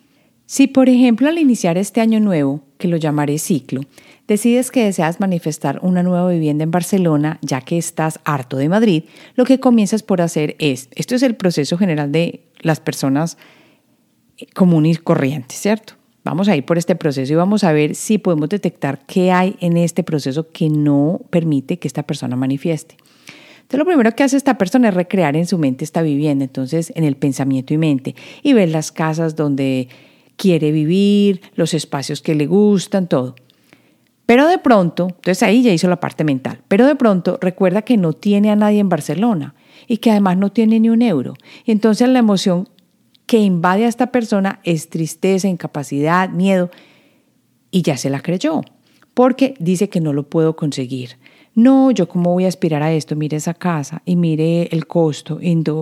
Si, 0.53 0.67
por 0.67 0.91
ejemplo, 0.91 1.31
al 1.31 1.39
iniciar 1.39 1.79
este 1.79 2.03
año 2.03 2.21
nuevo, 2.21 2.61
que 2.77 2.87
lo 2.87 2.99
llamaré 2.99 3.39
ciclo, 3.39 3.81
decides 4.29 4.71
que 4.71 4.85
deseas 4.85 5.19
manifestar 5.19 5.79
una 5.81 6.03
nueva 6.03 6.31
vivienda 6.31 6.63
en 6.63 6.71
Barcelona, 6.71 7.39
ya 7.41 7.63
que 7.63 7.79
estás 7.79 8.21
harto 8.25 8.59
de 8.59 8.69
Madrid, 8.69 9.05
lo 9.35 9.47
que 9.47 9.61
comienzas 9.61 10.03
por 10.03 10.21
hacer 10.21 10.55
es, 10.59 10.91
esto 10.95 11.15
es 11.15 11.23
el 11.23 11.37
proceso 11.37 11.79
general 11.79 12.13
de 12.13 12.43
las 12.61 12.81
personas 12.81 13.39
comunes 14.55 14.99
y 14.99 15.01
corrientes, 15.01 15.59
¿cierto? 15.59 15.95
Vamos 16.23 16.49
a 16.49 16.55
ir 16.55 16.67
por 16.67 16.77
este 16.77 16.97
proceso 16.97 17.33
y 17.33 17.37
vamos 17.37 17.65
a 17.65 17.73
ver 17.73 17.95
si 17.95 18.19
podemos 18.19 18.51
detectar 18.51 19.07
qué 19.07 19.33
hay 19.33 19.57
en 19.61 19.79
este 19.79 20.03
proceso 20.03 20.51
que 20.51 20.69
no 20.69 21.23
permite 21.31 21.79
que 21.79 21.89
esta 21.89 22.03
persona 22.03 22.37
manifieste. 22.37 22.99
Entonces, 23.63 23.79
lo 23.79 23.87
primero 23.87 24.15
que 24.15 24.23
hace 24.23 24.37
esta 24.37 24.59
persona 24.59 24.91
es 24.91 24.95
recrear 24.95 25.35
en 25.35 25.47
su 25.47 25.57
mente 25.57 25.83
esta 25.83 26.03
vivienda, 26.03 26.45
entonces 26.45 26.93
en 26.95 27.05
el 27.05 27.17
pensamiento 27.17 27.73
y 27.73 27.79
mente, 27.79 28.15
y 28.43 28.53
ver 28.53 28.69
las 28.69 28.93
casas 28.93 29.35
donde 29.35 29.89
quiere 30.43 30.73
vivir, 30.73 31.41
los 31.55 31.73
espacios 31.73 32.21
que 32.21 32.35
le 32.35 32.49
gustan, 32.49 33.07
todo. 33.07 33.37
Pero 34.27 34.49
de 34.49 34.59
pronto, 34.59 35.07
entonces 35.07 35.45
ahí 35.45 35.63
ya 35.63 35.73
hizo 35.73 35.89
la 35.89 36.01
parte 36.01 36.25
mental, 36.25 36.63
pero 36.67 36.85
de 36.85 36.97
pronto 36.97 37.39
recuerda 37.41 37.83
que 37.83 37.97
no 37.97 38.13
tiene 38.13 38.51
a 38.51 38.57
nadie 38.57 38.81
en 38.81 38.89
Barcelona 38.89 39.55
y 39.87 39.99
que 39.99 40.11
además 40.11 40.39
no 40.39 40.51
tiene 40.51 40.81
ni 40.81 40.89
un 40.89 41.03
euro. 41.03 41.35
Y 41.65 41.71
entonces 41.71 42.09
la 42.09 42.19
emoción 42.19 42.69
que 43.27 43.39
invade 43.39 43.85
a 43.85 43.89
esta 43.89 44.11
persona 44.11 44.59
es 44.65 44.89
tristeza, 44.89 45.47
incapacidad, 45.47 46.29
miedo, 46.29 46.73
y 47.71 47.83
ya 47.83 47.97
se 47.97 48.11
la 48.11 48.21
creyó, 48.21 48.63
porque 49.15 49.55
dice 49.61 49.89
que 49.89 50.01
no 50.01 50.13
lo 50.13 50.29
puedo 50.29 50.57
conseguir. 50.57 51.19
No, 51.55 51.91
yo 51.91 52.09
cómo 52.09 52.33
voy 52.33 52.47
a 52.47 52.49
aspirar 52.49 52.83
a 52.83 52.93
esto, 52.93 53.15
mire 53.15 53.37
esa 53.37 53.53
casa 53.53 54.01
y 54.07 54.17
mire 54.17 54.69
el 54.73 54.87
costo, 54.87 55.39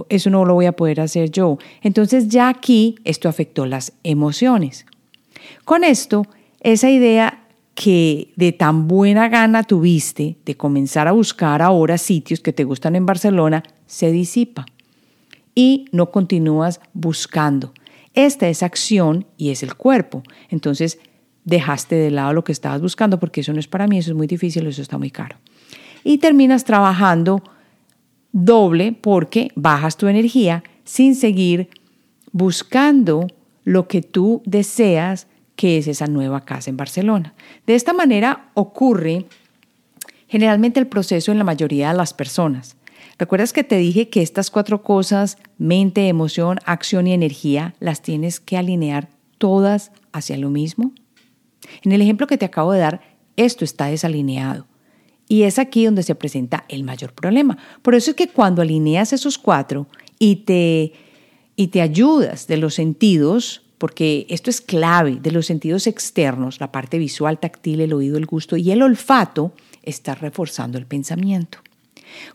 eso 0.09 0.31
no 0.31 0.45
lo 0.45 0.55
voy 0.55 0.67
a 0.67 0.73
poder 0.73 1.01
hacer 1.01 1.31
yo. 1.31 1.59
Entonces 1.81 2.29
ya 2.29 2.49
aquí 2.49 2.97
esto 3.05 3.29
afectó 3.29 3.67
las 3.67 3.93
emociones. 4.03 4.85
Con 5.65 5.85
esto, 5.85 6.27
esa 6.61 6.91
idea 6.91 7.47
que 7.77 8.33
de 8.35 8.51
tan 8.51 8.89
buena 8.89 9.29
gana 9.29 9.63
tuviste 9.63 10.37
de 10.45 10.57
comenzar 10.57 11.07
a 11.07 11.13
buscar 11.13 11.63
ahora 11.63 11.99
sitios 11.99 12.41
que 12.41 12.53
te 12.53 12.65
gustan 12.65 12.97
en 12.97 13.07
Barcelona, 13.07 13.63
se 13.87 14.11
disipa 14.11 14.67
y 15.55 15.85
no 15.93 16.11
continúas 16.11 16.81
buscando. 16.95 17.73
Esta 18.15 18.49
es 18.49 18.65
acción 18.65 19.25
y 19.37 19.51
es 19.51 19.63
el 19.63 19.77
cuerpo. 19.77 20.25
Entonces 20.49 20.99
dejaste 21.45 21.95
de 21.95 22.11
lado 22.11 22.33
lo 22.33 22.43
que 22.43 22.51
estabas 22.51 22.83
buscando 22.83 23.21
porque 23.21 23.43
eso 23.43 23.53
no 23.53 23.61
es 23.61 23.69
para 23.69 23.87
mí, 23.87 23.99
eso 23.99 24.11
es 24.11 24.17
muy 24.17 24.27
difícil, 24.27 24.67
eso 24.67 24.83
está 24.83 24.99
muy 24.99 25.13
caro 25.13 25.37
y 26.05 26.19
terminas 26.19 26.65
trabajando 26.65 27.43
doble 28.33 28.93
porque 28.93 29.51
bajas 29.55 29.97
tu 29.97 30.09
energía 30.09 30.63
sin 30.85 31.15
seguir 31.15 31.69
buscando 32.33 33.27
lo 33.65 33.89
que 33.89 34.03
tú 34.03 34.43
deseas, 34.45 35.27
que 35.57 35.79
es 35.79 35.87
esa 35.87 36.07
nueva 36.07 36.45
casa 36.45 36.71
en 36.71 36.77
Barcelona. 36.77 37.35
De 37.67 37.75
esta 37.75 37.93
manera 37.93 38.51
ocurre 38.55 39.27
generalmente 40.27 40.81
el 40.81 40.87
proceso 40.87 41.33
en 41.33 41.39
la 41.39 41.45
mayoría 41.45 41.91
de 41.91 41.97
las 41.97 42.15
personas. 42.15 42.77
¿Recuerdas 43.19 43.53
que 43.53 43.65
te 43.65 43.77
dije 43.77 44.09
que 44.09 44.23
estas 44.23 44.51
cuatro 44.51 44.83
cosas, 44.83 45.37
mente, 45.59 46.09
emoción, 46.09 46.59
acción 46.65 47.07
y 47.07 47.13
energía, 47.13 47.75
las 47.79 48.01
tienes 48.01 48.41
que 48.41 48.57
alinear 48.57 49.09
todas 49.37 49.93
hacia 50.13 50.39
lo 50.39 50.49
mismo? 50.49 50.93
En 51.83 51.93
el 51.93 52.01
ejemplo 52.01 52.27
que 52.27 52.39
te 52.39 52.47
acabo 52.47 52.73
de 52.73 52.81
dar, 52.81 53.01
esto 53.37 53.65
está 53.65 53.87
desalineado. 53.87 54.67
Y 55.31 55.45
es 55.45 55.61
aquí 55.61 55.85
donde 55.85 56.03
se 56.03 56.17
presenta 56.17 56.65
el 56.69 56.83
mayor 56.83 57.13
problema. 57.13 57.57
Por 57.83 57.95
eso 57.95 58.11
es 58.11 58.17
que 58.17 58.31
cuando 58.31 58.63
alineas 58.63 59.13
esos 59.13 59.39
cuatro 59.39 59.87
y 60.19 60.37
te, 60.45 60.93
y 61.55 61.69
te 61.69 61.83
ayudas 61.83 62.49
de 62.49 62.57
los 62.57 62.75
sentidos, 62.75 63.63
porque 63.79 64.27
esto 64.29 64.51
es 64.51 64.61
clave, 64.61 65.21
de 65.23 65.31
los 65.31 65.47
sentidos 65.47 65.87
externos, 65.87 66.59
la 66.59 66.73
parte 66.73 66.99
visual, 66.99 67.39
táctil, 67.39 67.81
el 67.81 67.93
oído, 67.93 68.19
el 68.19 68.27
gusto 68.27 68.57
y 68.57 68.73
el 68.73 68.83
olfato, 68.83 69.53
estás 69.85 70.21
reforzando 70.21 70.79
el 70.79 70.87
pensamiento. 70.87 71.59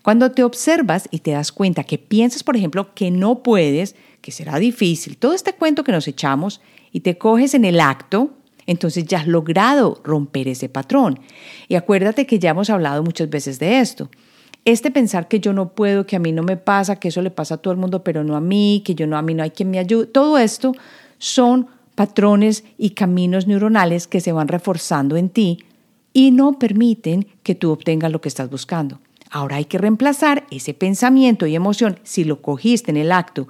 Cuando 0.02 0.32
te 0.32 0.46
observas 0.46 1.10
y 1.12 1.20
te 1.20 1.32
das 1.32 1.52
cuenta 1.52 1.84
que 1.84 1.98
piensas, 1.98 2.44
por 2.44 2.56
ejemplo, 2.56 2.96
que 2.96 3.12
no 3.12 3.44
puedes, 3.44 3.98
que 4.22 4.32
será 4.32 4.58
difícil, 4.58 5.18
todo 5.18 5.34
este 5.34 5.52
cuento 5.52 5.84
que 5.84 5.92
nos 5.92 6.08
echamos 6.08 6.62
y 6.94 7.02
te 7.02 7.18
coges 7.18 7.56
en 7.56 7.66
el 7.66 7.82
acto, 7.82 8.32
entonces 8.68 9.06
ya 9.06 9.20
has 9.20 9.28
logrado 9.28 10.02
romper 10.04 10.48
ese 10.48 10.70
patrón. 10.70 11.20
Y 11.68 11.76
acuérdate 11.76 12.26
que 12.26 12.40
ya 12.40 12.52
hemos 12.52 12.70
hablado 12.70 13.04
muchas 13.04 13.30
veces 13.30 13.60
de 13.60 13.80
esto. 13.80 14.10
Este 14.66 14.90
pensar 14.90 15.28
que 15.28 15.40
yo 15.40 15.54
no 15.54 15.70
puedo, 15.74 16.08
que 16.08 16.16
a 16.16 16.20
mí 16.20 16.32
no 16.32 16.42
me 16.42 16.58
pasa, 16.58 16.96
que 16.96 17.10
eso 17.10 17.22
le 17.22 17.30
pasa 17.30 17.56
a 17.56 17.58
todo 17.58 17.72
el 17.72 17.80
mundo, 17.80 18.04
pero 18.04 18.24
no 18.24 18.36
a 18.36 18.42
mí, 18.42 18.82
que 18.84 18.96
yo 18.96 19.06
no 19.06 19.18
a 19.18 19.22
mí 19.22 19.34
no 19.34 19.44
hay 19.44 19.52
quien 19.52 19.70
me 19.70 19.78
ayude, 19.78 20.08
todo 20.08 20.40
esto 20.40 20.74
son 21.20 21.68
patrones 21.94 22.64
y 22.78 22.92
caminos 22.92 23.48
neuronales 23.48 24.08
que 24.08 24.22
se 24.22 24.32
van 24.32 24.48
reforzando 24.48 25.18
en 25.18 25.30
ti 25.30 25.60
y 26.14 26.32
no 26.32 26.58
permiten 26.58 27.28
que 27.44 27.56
tú 27.56 27.72
obtengas 27.72 28.12
lo 28.12 28.22
que 28.22 28.30
estás 28.30 28.50
buscando. 28.50 29.00
Ahora 29.30 29.58
hay 29.58 29.66
que 29.66 29.78
reemplazar 29.78 30.46
ese 30.50 30.74
pensamiento 30.74 31.46
y 31.46 31.56
emoción, 31.56 32.00
si 32.04 32.24
lo 32.24 32.42
cogiste 32.42 32.92
en 32.92 32.98
el 32.98 33.12
acto 33.12 33.48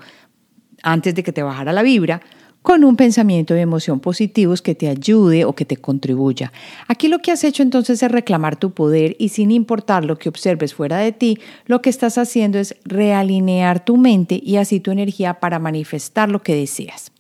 antes 0.84 1.15
de 1.15 1.23
que 1.23 1.32
te 1.32 1.43
bajara 1.43 1.73
la 1.73 1.82
vibra, 1.82 2.21
con 2.65 2.84
un 2.84 2.95
pensamiento 2.95 3.54
de 3.54 3.62
emoción 3.62 3.99
positivos 3.99 4.63
que 4.63 4.73
te 4.73 4.89
ayude 4.89 5.45
o 5.45 5.54
que 5.54 5.65
te 5.65 5.78
contribuya. 5.78 6.51
Aquí 6.88 7.10
lo 7.10 7.19
que 7.19 7.32
has 7.32 7.43
hecho 7.43 7.62
entonces 7.62 8.01
es 8.01 8.12
reclamar 8.12 8.56
tu 8.56 8.71
poder 8.71 9.15
y 9.19 9.30
sin 9.30 9.51
importar 9.51 10.04
lo 10.04 10.17
que 10.17 10.30
observes 10.30 10.73
fuera 10.73 10.97
de 10.97 11.12
ti, 11.12 11.38
lo 11.67 11.84
que 11.84 11.91
estás 11.91 12.17
haciendo 12.17 12.58
es 12.58 12.75
realinear 12.84 13.86
tu 13.86 13.97
mente 13.97 14.41
y 14.43 14.56
así 14.56 14.80
tu 14.80 14.89
energía 14.89 15.36
para 15.36 15.60
manifestar 15.60 16.32
lo 16.32 16.41
que 16.41 16.56
deseas. 16.56 17.12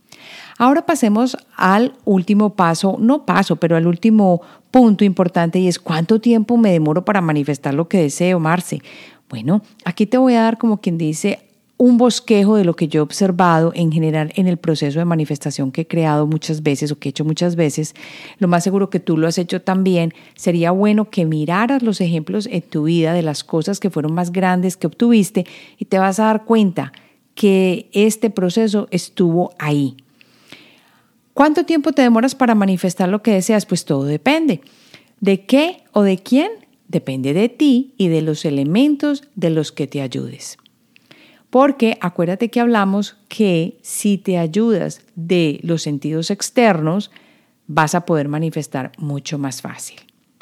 Ahora 0.57 0.87
pasemos 0.87 1.37
al 1.55 1.93
último 2.05 2.55
paso, 2.55 2.97
no 2.99 3.27
paso, 3.27 3.57
pero 3.57 3.77
al 3.77 3.85
último 3.85 4.41
punto 4.71 5.05
importante 5.05 5.59
y 5.59 5.67
es 5.67 5.77
cuánto 5.77 6.19
tiempo 6.19 6.57
me 6.57 6.71
demoro 6.71 7.05
para 7.05 7.21
manifestar 7.21 7.75
lo 7.75 7.87
que 7.87 7.99
deseo, 7.99 8.39
Marce. 8.39 8.81
Bueno, 9.29 9.61
aquí 9.83 10.07
te 10.07 10.17
voy 10.17 10.33
a 10.33 10.41
dar 10.41 10.57
como 10.57 10.81
quien 10.81 10.97
dice 10.97 11.45
un 11.77 11.97
bosquejo 11.97 12.55
de 12.55 12.63
lo 12.63 12.75
que 12.75 12.87
yo 12.87 12.99
he 12.99 13.03
observado 13.03 13.73
en 13.75 13.91
general 13.91 14.31
en 14.35 14.47
el 14.47 14.57
proceso 14.57 14.99
de 14.99 15.05
manifestación 15.05 15.71
que 15.71 15.81
he 15.81 15.87
creado 15.87 16.25
muchas 16.25 16.63
veces 16.63 16.91
o 16.91 16.99
que 16.99 17.09
he 17.09 17.11
hecho 17.11 17.25
muchas 17.25 17.55
veces, 17.55 17.95
lo 18.39 18.47
más 18.47 18.63
seguro 18.63 18.89
que 18.89 19.01
tú 19.01 19.17
lo 19.17 19.27
has 19.27 19.37
hecho 19.37 19.61
también, 19.61 20.13
sería 20.35 20.71
bueno 20.71 21.09
que 21.09 21.25
miraras 21.25 21.83
los 21.83 21.99
ejemplos 21.99 22.47
en 22.49 22.61
tu 22.61 22.83
vida 22.83 23.13
de 23.13 23.23
las 23.23 23.43
cosas 23.43 23.79
que 23.79 23.89
fueron 23.89 24.13
más 24.13 24.31
grandes 24.31 24.77
que 24.77 24.87
obtuviste 24.87 25.45
y 25.77 25.85
te 25.85 25.99
vas 25.99 26.19
a 26.19 26.25
dar 26.25 26.45
cuenta 26.45 26.93
que 27.33 27.89
este 27.91 28.29
proceso 28.29 28.87
estuvo 28.91 29.53
ahí. 29.59 29.97
¿Cuánto 31.33 31.65
tiempo 31.65 31.91
te 31.91 32.01
demoras 32.01 32.33
para 32.33 32.55
manifestar 32.55 33.09
lo 33.09 33.21
que 33.21 33.31
deseas? 33.31 33.65
Pues 33.65 33.83
todo 33.83 34.05
depende. 34.05 34.61
¿De 35.19 35.45
qué 35.45 35.83
o 35.91 36.03
de 36.03 36.17
quién? 36.17 36.49
Depende 36.87 37.33
de 37.33 37.49
ti 37.49 37.93
y 37.97 38.07
de 38.07 38.21
los 38.21 38.45
elementos 38.45 39.23
de 39.35 39.49
los 39.49 39.73
que 39.73 39.87
te 39.87 40.01
ayudes. 40.01 40.57
Porque 41.55 41.97
acuérdate 42.01 42.49
que 42.49 42.59
hablamos 42.59 43.15
que 43.29 43.77
si 43.81 44.17
te 44.17 44.37
ayudas 44.37 44.99
de 45.15 45.61
los 45.63 45.83
sentidos 45.83 46.29
externos, 46.29 47.11
vas 47.65 47.95
a 47.95 48.05
poder 48.05 48.27
manifestar 48.27 48.91
mucho 48.97 49.37
más 49.37 49.61
fácil. 49.61 50.01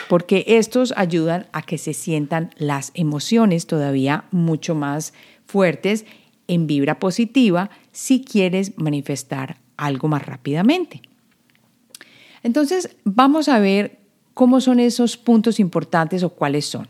Porque 0.10 0.44
estos 0.48 0.92
ayudan 0.98 1.46
a 1.52 1.62
que 1.62 1.78
se 1.78 1.94
sientan 1.94 2.50
las 2.58 2.90
emociones 2.96 3.68
todavía 3.68 4.26
mucho 4.32 4.74
más 4.74 5.14
fuertes 5.46 6.08
en 6.48 6.66
vibra 6.66 6.98
positiva 6.98 7.70
si 7.92 8.24
quieres 8.24 8.76
manifestar 8.80 9.58
algo 9.78 10.08
más 10.08 10.26
rápidamente. 10.26 11.04
Entonces, 12.42 12.96
vamos 13.04 13.50
a 13.50 13.60
ver 13.60 14.00
cómo 14.34 14.62
son 14.62 14.80
esos 14.80 15.18
puntos 15.18 15.60
importantes 15.60 16.24
o 16.24 16.30
cuáles 16.30 16.66
son. 16.66 16.88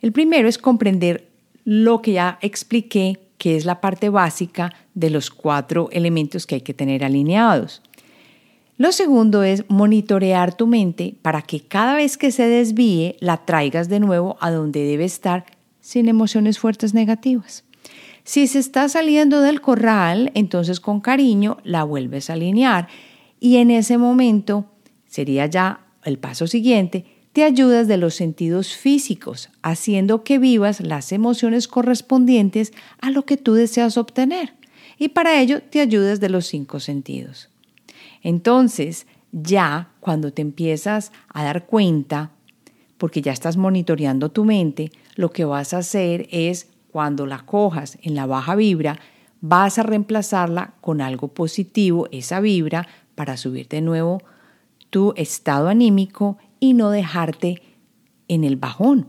El 0.00 0.12
primero 0.12 0.48
es 0.48 0.56
comprender 0.56 1.28
lo 1.66 2.00
que 2.00 2.12
ya 2.12 2.38
expliqué 2.40 3.27
que 3.38 3.56
es 3.56 3.64
la 3.64 3.80
parte 3.80 4.08
básica 4.08 4.74
de 4.94 5.10
los 5.10 5.30
cuatro 5.30 5.88
elementos 5.92 6.46
que 6.46 6.56
hay 6.56 6.60
que 6.60 6.74
tener 6.74 7.04
alineados. 7.04 7.82
Lo 8.76 8.92
segundo 8.92 9.42
es 9.42 9.64
monitorear 9.68 10.54
tu 10.54 10.66
mente 10.66 11.16
para 11.22 11.42
que 11.42 11.60
cada 11.60 11.94
vez 11.94 12.16
que 12.16 12.30
se 12.30 12.46
desvíe 12.46 13.16
la 13.20 13.38
traigas 13.38 13.88
de 13.88 13.98
nuevo 13.98 14.36
a 14.40 14.50
donde 14.50 14.84
debe 14.84 15.04
estar 15.04 15.46
sin 15.80 16.08
emociones 16.08 16.58
fuertes 16.58 16.94
negativas. 16.94 17.64
Si 18.22 18.46
se 18.46 18.58
está 18.58 18.88
saliendo 18.88 19.40
del 19.40 19.60
corral, 19.60 20.30
entonces 20.34 20.80
con 20.80 21.00
cariño 21.00 21.56
la 21.64 21.82
vuelves 21.82 22.30
a 22.30 22.34
alinear 22.34 22.88
y 23.40 23.56
en 23.56 23.70
ese 23.70 23.98
momento 23.98 24.66
sería 25.06 25.46
ya 25.46 25.86
el 26.04 26.18
paso 26.18 26.46
siguiente, 26.46 27.17
te 27.38 27.44
ayudas 27.44 27.86
de 27.86 27.98
los 27.98 28.16
sentidos 28.16 28.74
físicos, 28.74 29.48
haciendo 29.62 30.24
que 30.24 30.40
vivas 30.40 30.80
las 30.80 31.12
emociones 31.12 31.68
correspondientes 31.68 32.72
a 33.00 33.12
lo 33.12 33.24
que 33.26 33.36
tú 33.36 33.54
deseas 33.54 33.96
obtener. 33.96 34.54
Y 34.98 35.10
para 35.10 35.40
ello 35.40 35.62
te 35.62 35.80
ayudas 35.80 36.18
de 36.18 36.30
los 36.30 36.48
cinco 36.48 36.80
sentidos. 36.80 37.48
Entonces, 38.24 39.06
ya 39.30 39.90
cuando 40.00 40.32
te 40.32 40.42
empiezas 40.42 41.12
a 41.28 41.44
dar 41.44 41.66
cuenta, 41.66 42.32
porque 42.96 43.22
ya 43.22 43.30
estás 43.30 43.56
monitoreando 43.56 44.32
tu 44.32 44.44
mente, 44.44 44.90
lo 45.14 45.30
que 45.30 45.44
vas 45.44 45.74
a 45.74 45.78
hacer 45.78 46.26
es, 46.32 46.66
cuando 46.90 47.24
la 47.24 47.46
cojas 47.46 47.98
en 48.02 48.16
la 48.16 48.26
baja 48.26 48.56
vibra, 48.56 48.98
vas 49.40 49.78
a 49.78 49.84
reemplazarla 49.84 50.74
con 50.80 51.00
algo 51.00 51.28
positivo, 51.28 52.08
esa 52.10 52.40
vibra, 52.40 52.88
para 53.14 53.36
subir 53.36 53.68
de 53.68 53.80
nuevo 53.80 54.20
tu 54.90 55.12
estado 55.16 55.68
anímico 55.68 56.38
y 56.60 56.74
no 56.74 56.90
dejarte 56.90 57.62
en 58.28 58.44
el 58.44 58.56
bajón. 58.56 59.08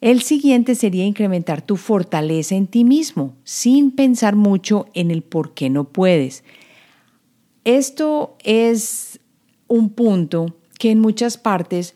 El 0.00 0.20
siguiente 0.22 0.74
sería 0.74 1.06
incrementar 1.06 1.62
tu 1.62 1.76
fortaleza 1.76 2.54
en 2.54 2.66
ti 2.66 2.84
mismo, 2.84 3.34
sin 3.44 3.90
pensar 3.90 4.36
mucho 4.36 4.86
en 4.94 5.10
el 5.10 5.22
por 5.22 5.54
qué 5.54 5.70
no 5.70 5.84
puedes. 5.84 6.44
Esto 7.64 8.36
es 8.44 9.18
un 9.68 9.90
punto 9.90 10.56
que 10.78 10.90
en 10.90 11.00
muchas 11.00 11.38
partes 11.38 11.94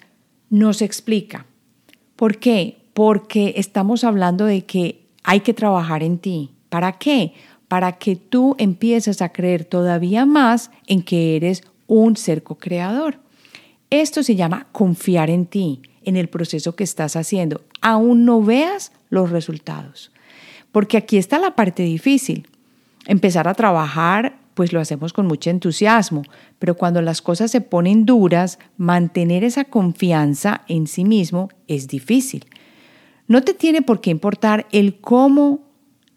no 0.49 0.73
se 0.73 0.85
explica. 0.85 1.47
¿Por 2.17 2.39
qué? 2.39 2.79
Porque 2.95 3.55
estamos 3.57 4.03
hablando 4.03 4.47
de 4.47 4.65
que 4.65 5.07
hay 5.23 5.41
que 5.41 5.55
trabajar 5.55 6.03
en 6.03 6.19
ti. 6.19 6.51
¿Para 6.71 6.99
qué? 6.99 7.35
Para 7.69 7.99
que 7.99 8.17
tú 8.17 8.57
empieces 8.59 9.23
a 9.23 9.31
creer 9.31 9.65
todavía 9.65 10.27
más 10.27 10.71
en 10.87 11.03
que 11.03 11.37
eres 11.37 11.63
un 11.87 12.17
ser 12.17 12.43
co-creador. 12.43 13.21
Esto 13.91 14.23
se 14.23 14.37
llama 14.37 14.69
confiar 14.73 15.31
en 15.31 15.47
ti, 15.47 15.83
en 16.03 16.17
el 16.17 16.29
proceso 16.29 16.77
que 16.77 16.85
estás 16.85 17.17
haciendo, 17.17 17.63
aún 17.81 18.25
no 18.25 18.43
veas 18.43 18.93
los 19.11 19.31
resultados. 19.31 20.13
Porque 20.73 20.97
aquí 20.97 21.19
está 21.19 21.39
la 21.39 21.57
parte 21.57 21.83
difícil. 21.83 22.47
Empezar 23.07 23.49
a 23.49 23.55
trabajar 23.55 24.41
pues 24.55 24.73
lo 24.75 24.81
hacemos 24.81 25.15
con 25.15 25.27
mucho 25.27 25.49
entusiasmo, 25.49 26.23
pero 26.59 26.77
cuando 26.77 27.01
las 27.01 27.23
cosas 27.23 27.51
se 27.51 27.63
ponen 27.63 28.05
duras, 28.05 28.59
mantener 28.77 29.43
esa 29.43 29.65
confianza 29.65 30.63
en 30.69 30.87
sí 30.87 31.05
mismo 31.05 31.49
es 31.67 31.89
difícil. 31.89 32.45
No 33.27 33.43
te 33.43 33.55
tiene 33.55 33.81
por 33.81 34.03
qué 34.03 34.11
importar 34.11 34.67
el 34.71 35.01
cómo 35.01 35.70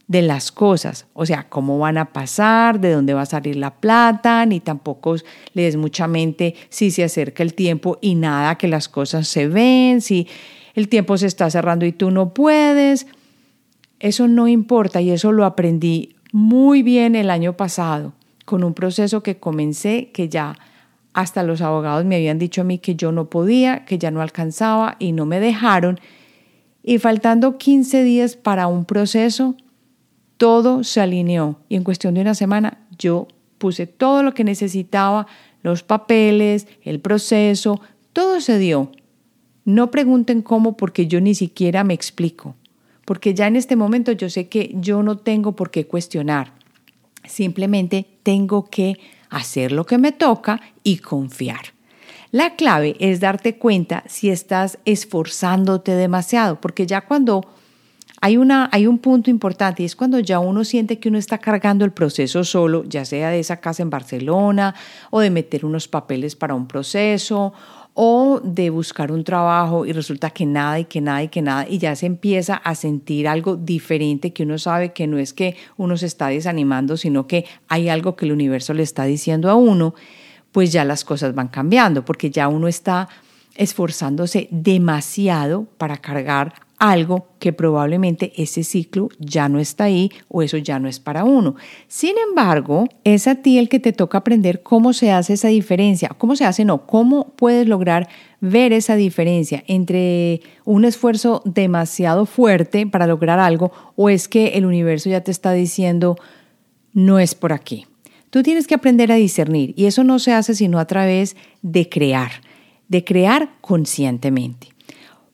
de 0.08 0.22
las 0.22 0.52
cosas, 0.52 1.08
o 1.14 1.26
sea, 1.26 1.48
cómo 1.50 1.80
van 1.80 1.98
a 1.98 2.12
pasar, 2.12 2.80
de 2.80 2.92
dónde 2.92 3.14
va 3.14 3.22
a 3.22 3.26
salir 3.26 3.56
la 3.56 3.74
plata, 3.76 4.46
ni 4.46 4.60
tampoco 4.60 5.16
le 5.54 5.64
des 5.64 5.78
mucha 5.78 6.08
mente 6.08 6.56
si 6.70 6.92
se 6.92 7.04
acerca 7.04 7.42
el 7.42 7.54
tiempo 7.54 7.98
y 8.02 8.16
nada, 8.16 8.58
que 8.58 8.68
las 8.68 8.90
cosas 8.90 9.28
se 9.28 9.48
ven, 9.48 10.02
si 10.02 10.28
el 10.76 10.90
tiempo 10.90 11.18
se 11.18 11.28
está 11.28 11.50
cerrando 11.50 11.86
y 11.86 11.94
tú 11.94 12.12
no 12.12 12.34
puedes. 12.34 13.08
Eso 14.00 14.28
no 14.28 14.48
importa 14.48 15.02
y 15.02 15.12
eso 15.12 15.32
lo 15.32 15.46
aprendí 15.46 16.16
muy 16.34 16.84
bien 16.84 17.16
el 17.16 17.30
año 17.30 17.56
pasado 17.56 18.14
con 18.46 18.64
un 18.64 18.74
proceso 18.74 19.24
que 19.24 19.38
comencé 19.38 20.12
que 20.14 20.28
ya 20.30 20.58
hasta 21.14 21.44
los 21.44 21.62
abogados 21.62 22.06
me 22.06 22.16
habían 22.16 22.40
dicho 22.40 22.62
a 22.62 22.64
mí 22.64 22.80
que 22.80 22.96
yo 22.96 23.12
no 23.12 23.30
podía, 23.30 23.86
que 23.86 23.98
ya 23.98 24.12
no 24.12 24.22
alcanzaba 24.22 24.96
y 25.00 25.12
no 25.12 25.26
me 25.26 25.40
dejaron. 25.40 26.00
Y 26.82 26.98
faltando 26.98 27.58
15 27.58 28.04
días 28.04 28.36
para 28.36 28.68
un 28.68 28.84
proceso, 28.84 29.56
todo 30.38 30.84
se 30.84 31.02
alineó 31.02 31.60
y 31.70 31.76
en 31.76 31.84
cuestión 31.84 32.14
de 32.14 32.22
una 32.22 32.36
semana 32.36 32.80
yo 32.98 33.28
puse 33.58 33.88
todo 33.88 34.24
lo 34.24 34.34
que 34.34 34.44
necesitaba, 34.44 35.28
los 35.62 35.84
papeles, 35.84 36.68
el 36.84 37.00
proceso, 37.00 37.80
todo 38.12 38.42
se 38.42 38.58
dio. 38.58 38.92
No 39.66 39.92
pregunten 39.92 40.42
cómo 40.42 40.76
porque 40.76 41.08
yo 41.08 41.22
ni 41.22 41.36
siquiera 41.36 41.84
me 41.84 41.94
explico, 41.94 42.56
porque 43.06 43.34
ya 43.34 43.48
en 43.48 43.56
este 43.56 43.76
momento 43.76 44.12
yo 44.12 44.30
sé 44.30 44.50
que 44.50 44.72
yo 44.76 45.02
no 45.04 45.18
tengo 45.18 45.56
por 45.56 45.72
qué 45.72 45.88
cuestionar. 45.88 46.54
Simplemente 47.26 48.06
tengo 48.24 48.66
que 48.66 49.00
hacer 49.30 49.72
lo 49.72 49.86
que 49.86 49.98
me 49.98 50.12
toca 50.12 50.60
y 50.84 50.98
confiar. 50.98 51.74
La 52.32 52.56
clave 52.56 52.96
es 53.00 53.20
darte 53.20 53.58
cuenta 53.58 54.04
si 54.08 54.30
estás 54.30 54.80
esforzándote 54.86 55.92
demasiado, 55.92 56.60
porque 56.60 56.86
ya 56.86 57.02
cuando 57.02 57.46
hay, 58.24 58.38
una, 58.38 58.70
hay 58.72 58.88
un 58.88 59.00
punto 59.00 59.30
importante 59.30 59.84
y 59.84 59.86
es 59.86 59.98
cuando 59.98 60.18
ya 60.18 60.40
uno 60.40 60.64
siente 60.64 60.98
que 60.98 61.10
uno 61.10 61.18
está 61.18 61.40
cargando 61.40 61.84
el 61.84 61.92
proceso 61.92 62.46
solo, 62.46 62.86
ya 62.86 63.04
sea 63.04 63.32
de 63.32 63.40
esa 63.42 63.58
casa 63.58 63.84
en 63.84 63.90
Barcelona 63.90 64.76
o 65.10 65.20
de 65.20 65.30
meter 65.30 65.66
unos 65.66 65.90
papeles 65.90 66.38
para 66.38 66.56
un 66.56 66.66
proceso 66.66 67.52
o 67.94 68.40
de 68.42 68.70
buscar 68.70 69.12
un 69.12 69.26
trabajo 69.26 69.86
y 69.86 69.92
resulta 69.92 70.30
que 70.30 70.46
nada 70.46 70.80
y 70.80 70.86
que 70.86 71.02
nada 71.02 71.22
y 71.22 71.28
que 71.28 71.42
nada 71.42 71.68
y 71.68 71.80
ya 71.80 71.98
se 71.98 72.06
empieza 72.06 72.56
a 72.56 72.76
sentir 72.76 73.28
algo 73.28 73.58
diferente 73.58 74.32
que 74.32 74.44
uno 74.44 74.58
sabe 74.58 74.94
que 74.94 75.06
no 75.06 75.18
es 75.18 75.34
que 75.34 75.58
uno 75.76 75.98
se 75.98 76.06
está 76.06 76.28
desanimando, 76.30 76.96
sino 76.96 77.28
que 77.28 77.44
hay 77.68 77.90
algo 77.90 78.16
que 78.16 78.24
el 78.24 78.32
universo 78.32 78.74
le 78.74 78.84
está 78.84 79.04
diciendo 79.04 79.50
a 79.50 79.56
uno, 79.56 79.96
pues 80.54 80.72
ya 80.72 80.86
las 80.86 81.04
cosas 81.04 81.36
van 81.36 81.50
cambiando 81.50 82.06
porque 82.06 82.32
ya 82.32 82.48
uno 82.48 82.70
está 82.70 83.10
esforzándose 83.56 84.48
demasiado 84.50 85.66
para 85.78 85.98
cargar 85.98 86.54
algo 86.84 87.30
que 87.40 87.54
probablemente 87.54 88.34
ese 88.36 88.66
ciclo 88.66 89.08
ya 89.18 89.48
no 89.48 89.60
está 89.60 89.86
ahí 89.86 90.12
o 90.28 90.42
eso 90.42 90.58
ya 90.58 90.80
no 90.80 90.90
es 90.90 91.00
para 91.00 91.24
uno. 91.24 91.56
Sin 91.88 92.16
embargo, 92.18 92.90
es 93.06 93.26
a 93.26 93.36
ti 93.36 93.58
el 93.58 93.70
que 93.70 93.80
te 93.80 93.94
toca 93.94 94.18
aprender 94.18 94.64
cómo 94.64 94.92
se 94.92 95.10
hace 95.10 95.32
esa 95.32 95.48
diferencia, 95.48 96.10
cómo 96.18 96.36
se 96.36 96.44
hace, 96.44 96.66
no, 96.66 96.86
cómo 96.86 97.30
puedes 97.38 97.70
lograr 97.70 98.10
ver 98.42 98.74
esa 98.74 98.98
diferencia 98.98 99.64
entre 99.68 100.42
un 100.66 100.84
esfuerzo 100.84 101.42
demasiado 101.46 102.26
fuerte 102.26 102.86
para 102.86 103.08
lograr 103.08 103.40
algo 103.40 103.72
o 103.96 104.10
es 104.10 104.28
que 104.28 104.50
el 104.58 104.66
universo 104.66 105.10
ya 105.10 105.22
te 105.22 105.32
está 105.32 105.54
diciendo 105.54 106.18
no 106.92 107.18
es 107.18 107.34
por 107.34 107.54
aquí. 107.54 107.88
Tú 108.30 108.44
tienes 108.44 108.68
que 108.68 108.76
aprender 108.76 109.10
a 109.14 109.16
discernir 109.16 109.74
y 109.78 109.86
eso 109.86 110.04
no 110.04 110.20
se 110.20 110.34
hace 110.34 110.54
sino 110.54 110.80
a 110.80 110.86
través 110.86 111.38
de 111.62 111.88
crear, 111.88 112.32
de 112.90 113.06
crear 113.06 113.52
conscientemente. 113.62 114.73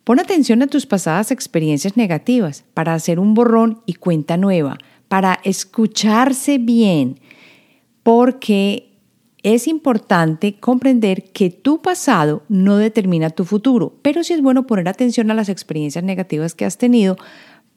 Pon 0.10 0.20
atención 0.20 0.64
a 0.64 0.66
tus 0.66 0.88
pasadas 0.88 1.30
experiencias 1.30 1.96
negativas 1.96 2.66
para 2.74 2.96
hacer 2.96 3.20
un 3.20 3.36
borrón 3.36 3.84
y 3.86 3.94
cuenta 3.94 4.38
nueva, 4.38 4.80
para 5.08 5.40
escucharse 5.44 6.58
bien, 6.58 7.20
porque 8.02 8.98
es 9.44 9.68
importante 9.68 10.60
comprender 10.60 11.26
que 11.32 11.52
tu 11.52 11.84
pasado 11.84 12.42
no 12.50 12.78
determina 12.78 13.30
tu 13.30 13.46
futuro, 13.46 14.00
pero 14.02 14.24
sí 14.24 14.34
es 14.34 14.42
bueno 14.42 14.66
poner 14.66 14.90
atención 14.90 15.30
a 15.30 15.36
las 15.36 15.48
experiencias 15.48 16.04
negativas 16.04 16.56
que 16.56 16.66
has 16.66 16.80
tenido 16.80 17.16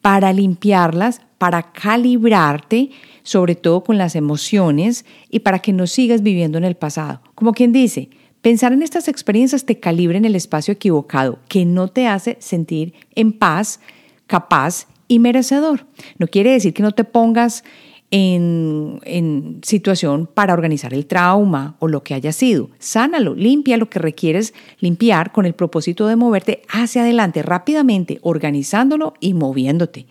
para 0.01 0.33
limpiarlas, 0.33 1.21
para 1.37 1.71
calibrarte, 1.71 2.89
sobre 3.21 3.53
todo 3.53 3.83
con 3.83 3.99
las 3.99 4.15
emociones 4.15 5.05
y 5.29 5.41
para 5.41 5.59
que 5.59 5.71
no 5.71 5.85
sigas 5.85 6.23
viviendo 6.23 6.57
en 6.57 6.63
el 6.63 6.77
pasado. 6.77 7.21
Como 7.35 7.53
quien 7.53 7.71
dice, 7.71 8.09
Pensar 8.43 8.73
en 8.73 8.83
estas 8.83 9.07
experiencias 9.07 9.65
te 9.65 9.79
calibra 9.79 10.17
en 10.17 10.25
el 10.25 10.35
espacio 10.35 10.73
equivocado, 10.73 11.39
que 11.47 11.63
no 11.63 11.87
te 11.87 12.07
hace 12.07 12.35
sentir 12.41 12.93
en 13.15 13.31
paz, 13.31 13.79
capaz 14.27 14.87
y 15.07 15.19
merecedor. 15.19 15.87
No 16.17 16.27
quiere 16.27 16.51
decir 16.51 16.73
que 16.73 16.83
no 16.83 16.91
te 16.91 17.05
pongas 17.05 17.63
en, 18.11 18.99
en, 19.05 19.61
situación 19.63 20.27
para 20.27 20.51
organizar 20.51 20.93
el 20.93 21.05
trauma 21.05 21.77
o 21.79 21.87
lo 21.87 22.03
que 22.03 22.15
haya 22.15 22.33
sido. 22.33 22.69
Sánalo, 22.79 23.33
limpia 23.33 23.77
lo 23.77 23.89
que 23.89 23.99
requieres 23.99 24.53
limpiar 24.81 25.31
con 25.31 25.45
el 25.45 25.53
propósito 25.53 26.07
de 26.07 26.17
moverte 26.17 26.63
hacia 26.67 27.03
adelante 27.03 27.43
rápidamente, 27.43 28.19
organizándolo 28.23 29.13
y 29.21 29.35
moviéndote. 29.35 30.05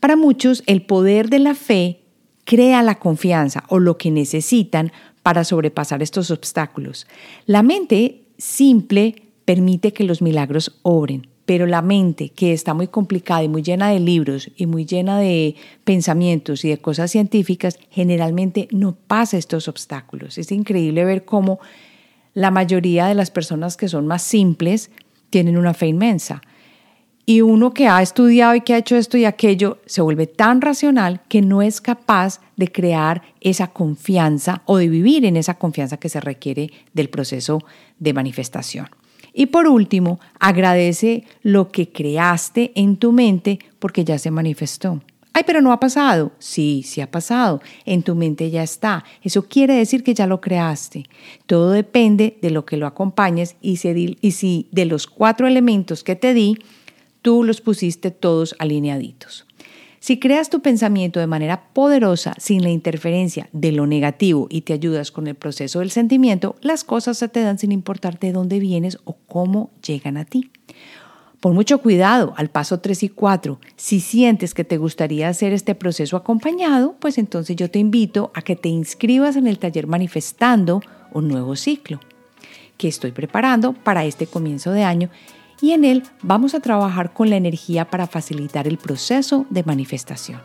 Para 0.00 0.16
muchos, 0.16 0.62
el 0.64 0.86
poder 0.86 1.28
de 1.28 1.40
la 1.40 1.54
fe 1.54 2.00
crea 2.48 2.82
la 2.82 2.98
confianza 2.98 3.64
o 3.68 3.78
lo 3.78 3.98
que 3.98 4.10
necesitan 4.10 4.90
para 5.28 5.44
sobrepasar 5.44 6.02
estos 6.02 6.30
obstáculos. 6.30 7.06
La 7.44 7.62
mente 7.62 8.22
simple 8.38 9.24
permite 9.44 9.92
que 9.92 10.02
los 10.02 10.22
milagros 10.22 10.78
obren, 10.80 11.26
pero 11.44 11.66
la 11.66 11.82
mente 11.82 12.30
que 12.30 12.54
está 12.54 12.72
muy 12.72 12.88
complicada 12.88 13.42
y 13.42 13.48
muy 13.48 13.60
llena 13.60 13.90
de 13.90 14.00
libros 14.00 14.50
y 14.56 14.64
muy 14.64 14.86
llena 14.86 15.18
de 15.18 15.54
pensamientos 15.84 16.64
y 16.64 16.70
de 16.70 16.78
cosas 16.78 17.10
científicas, 17.10 17.78
generalmente 17.90 18.68
no 18.70 18.94
pasa 18.94 19.36
estos 19.36 19.68
obstáculos. 19.68 20.38
Es 20.38 20.50
increíble 20.50 21.04
ver 21.04 21.26
cómo 21.26 21.58
la 22.32 22.50
mayoría 22.50 23.04
de 23.04 23.14
las 23.14 23.30
personas 23.30 23.76
que 23.76 23.88
son 23.88 24.06
más 24.06 24.22
simples 24.22 24.90
tienen 25.28 25.58
una 25.58 25.74
fe 25.74 25.88
inmensa. 25.88 26.40
Y 27.26 27.42
uno 27.42 27.74
que 27.74 27.86
ha 27.86 28.00
estudiado 28.00 28.54
y 28.54 28.62
que 28.62 28.72
ha 28.72 28.78
hecho 28.78 28.96
esto 28.96 29.18
y 29.18 29.26
aquello 29.26 29.82
se 29.84 30.00
vuelve 30.00 30.26
tan 30.26 30.62
racional 30.62 31.20
que 31.28 31.42
no 31.42 31.60
es 31.60 31.82
capaz 31.82 32.40
de 32.58 32.70
crear 32.70 33.22
esa 33.40 33.68
confianza 33.68 34.62
o 34.66 34.76
de 34.76 34.88
vivir 34.88 35.24
en 35.24 35.38
esa 35.38 35.54
confianza 35.54 35.96
que 35.96 36.10
se 36.10 36.20
requiere 36.20 36.70
del 36.92 37.08
proceso 37.08 37.60
de 37.98 38.12
manifestación. 38.12 38.88
Y 39.32 39.46
por 39.46 39.68
último, 39.68 40.18
agradece 40.40 41.24
lo 41.42 41.70
que 41.70 41.90
creaste 41.90 42.72
en 42.74 42.96
tu 42.96 43.12
mente 43.12 43.60
porque 43.78 44.04
ya 44.04 44.18
se 44.18 44.30
manifestó. 44.30 45.00
Ay, 45.32 45.44
pero 45.46 45.60
no 45.60 45.70
ha 45.70 45.78
pasado. 45.78 46.32
Sí, 46.40 46.82
sí 46.84 47.00
ha 47.00 47.10
pasado. 47.10 47.62
En 47.84 48.02
tu 48.02 48.16
mente 48.16 48.50
ya 48.50 48.64
está. 48.64 49.04
Eso 49.22 49.44
quiere 49.44 49.74
decir 49.74 50.02
que 50.02 50.12
ya 50.12 50.26
lo 50.26 50.40
creaste. 50.40 51.04
Todo 51.46 51.70
depende 51.70 52.38
de 52.42 52.50
lo 52.50 52.66
que 52.66 52.76
lo 52.76 52.88
acompañes 52.88 53.54
y 53.60 53.76
si, 53.76 54.68
de 54.72 54.84
los 54.84 55.06
cuatro 55.06 55.46
elementos 55.46 56.02
que 56.02 56.16
te 56.16 56.34
di, 56.34 56.58
tú 57.22 57.44
los 57.44 57.60
pusiste 57.60 58.10
todos 58.10 58.56
alineaditos. 58.58 59.47
Si 60.00 60.18
creas 60.18 60.48
tu 60.48 60.60
pensamiento 60.60 61.18
de 61.18 61.26
manera 61.26 61.72
poderosa 61.72 62.34
sin 62.38 62.62
la 62.62 62.70
interferencia 62.70 63.48
de 63.52 63.72
lo 63.72 63.86
negativo 63.86 64.46
y 64.48 64.60
te 64.60 64.72
ayudas 64.72 65.10
con 65.10 65.26
el 65.26 65.34
proceso 65.34 65.80
del 65.80 65.90
sentimiento, 65.90 66.56
las 66.60 66.84
cosas 66.84 67.18
se 67.18 67.28
te 67.28 67.42
dan 67.42 67.58
sin 67.58 67.72
importar 67.72 68.18
de 68.18 68.32
dónde 68.32 68.60
vienes 68.60 68.98
o 69.04 69.16
cómo 69.26 69.70
llegan 69.84 70.16
a 70.16 70.24
ti. 70.24 70.50
Pon 71.40 71.54
mucho 71.54 71.78
cuidado 71.78 72.34
al 72.36 72.50
paso 72.50 72.80
3 72.80 73.04
y 73.04 73.08
4. 73.10 73.60
Si 73.76 74.00
sientes 74.00 74.54
que 74.54 74.64
te 74.64 74.76
gustaría 74.76 75.28
hacer 75.28 75.52
este 75.52 75.76
proceso 75.76 76.16
acompañado, 76.16 76.96
pues 76.98 77.16
entonces 77.16 77.54
yo 77.54 77.70
te 77.70 77.78
invito 77.78 78.32
a 78.34 78.42
que 78.42 78.56
te 78.56 78.68
inscribas 78.68 79.36
en 79.36 79.46
el 79.46 79.58
taller 79.58 79.86
manifestando 79.86 80.80
un 81.12 81.28
nuevo 81.28 81.54
ciclo 81.54 82.00
que 82.76 82.88
estoy 82.88 83.12
preparando 83.12 83.72
para 83.72 84.04
este 84.04 84.26
comienzo 84.26 84.72
de 84.72 84.84
año 84.84 85.10
y 85.60 85.72
en 85.72 85.84
él 85.84 86.02
vamos 86.22 86.54
a 86.54 86.60
trabajar 86.60 87.12
con 87.12 87.30
la 87.30 87.36
energía 87.36 87.84
para 87.84 88.06
facilitar 88.06 88.66
el 88.66 88.78
proceso 88.78 89.46
de 89.50 89.64
manifestación. 89.64 90.40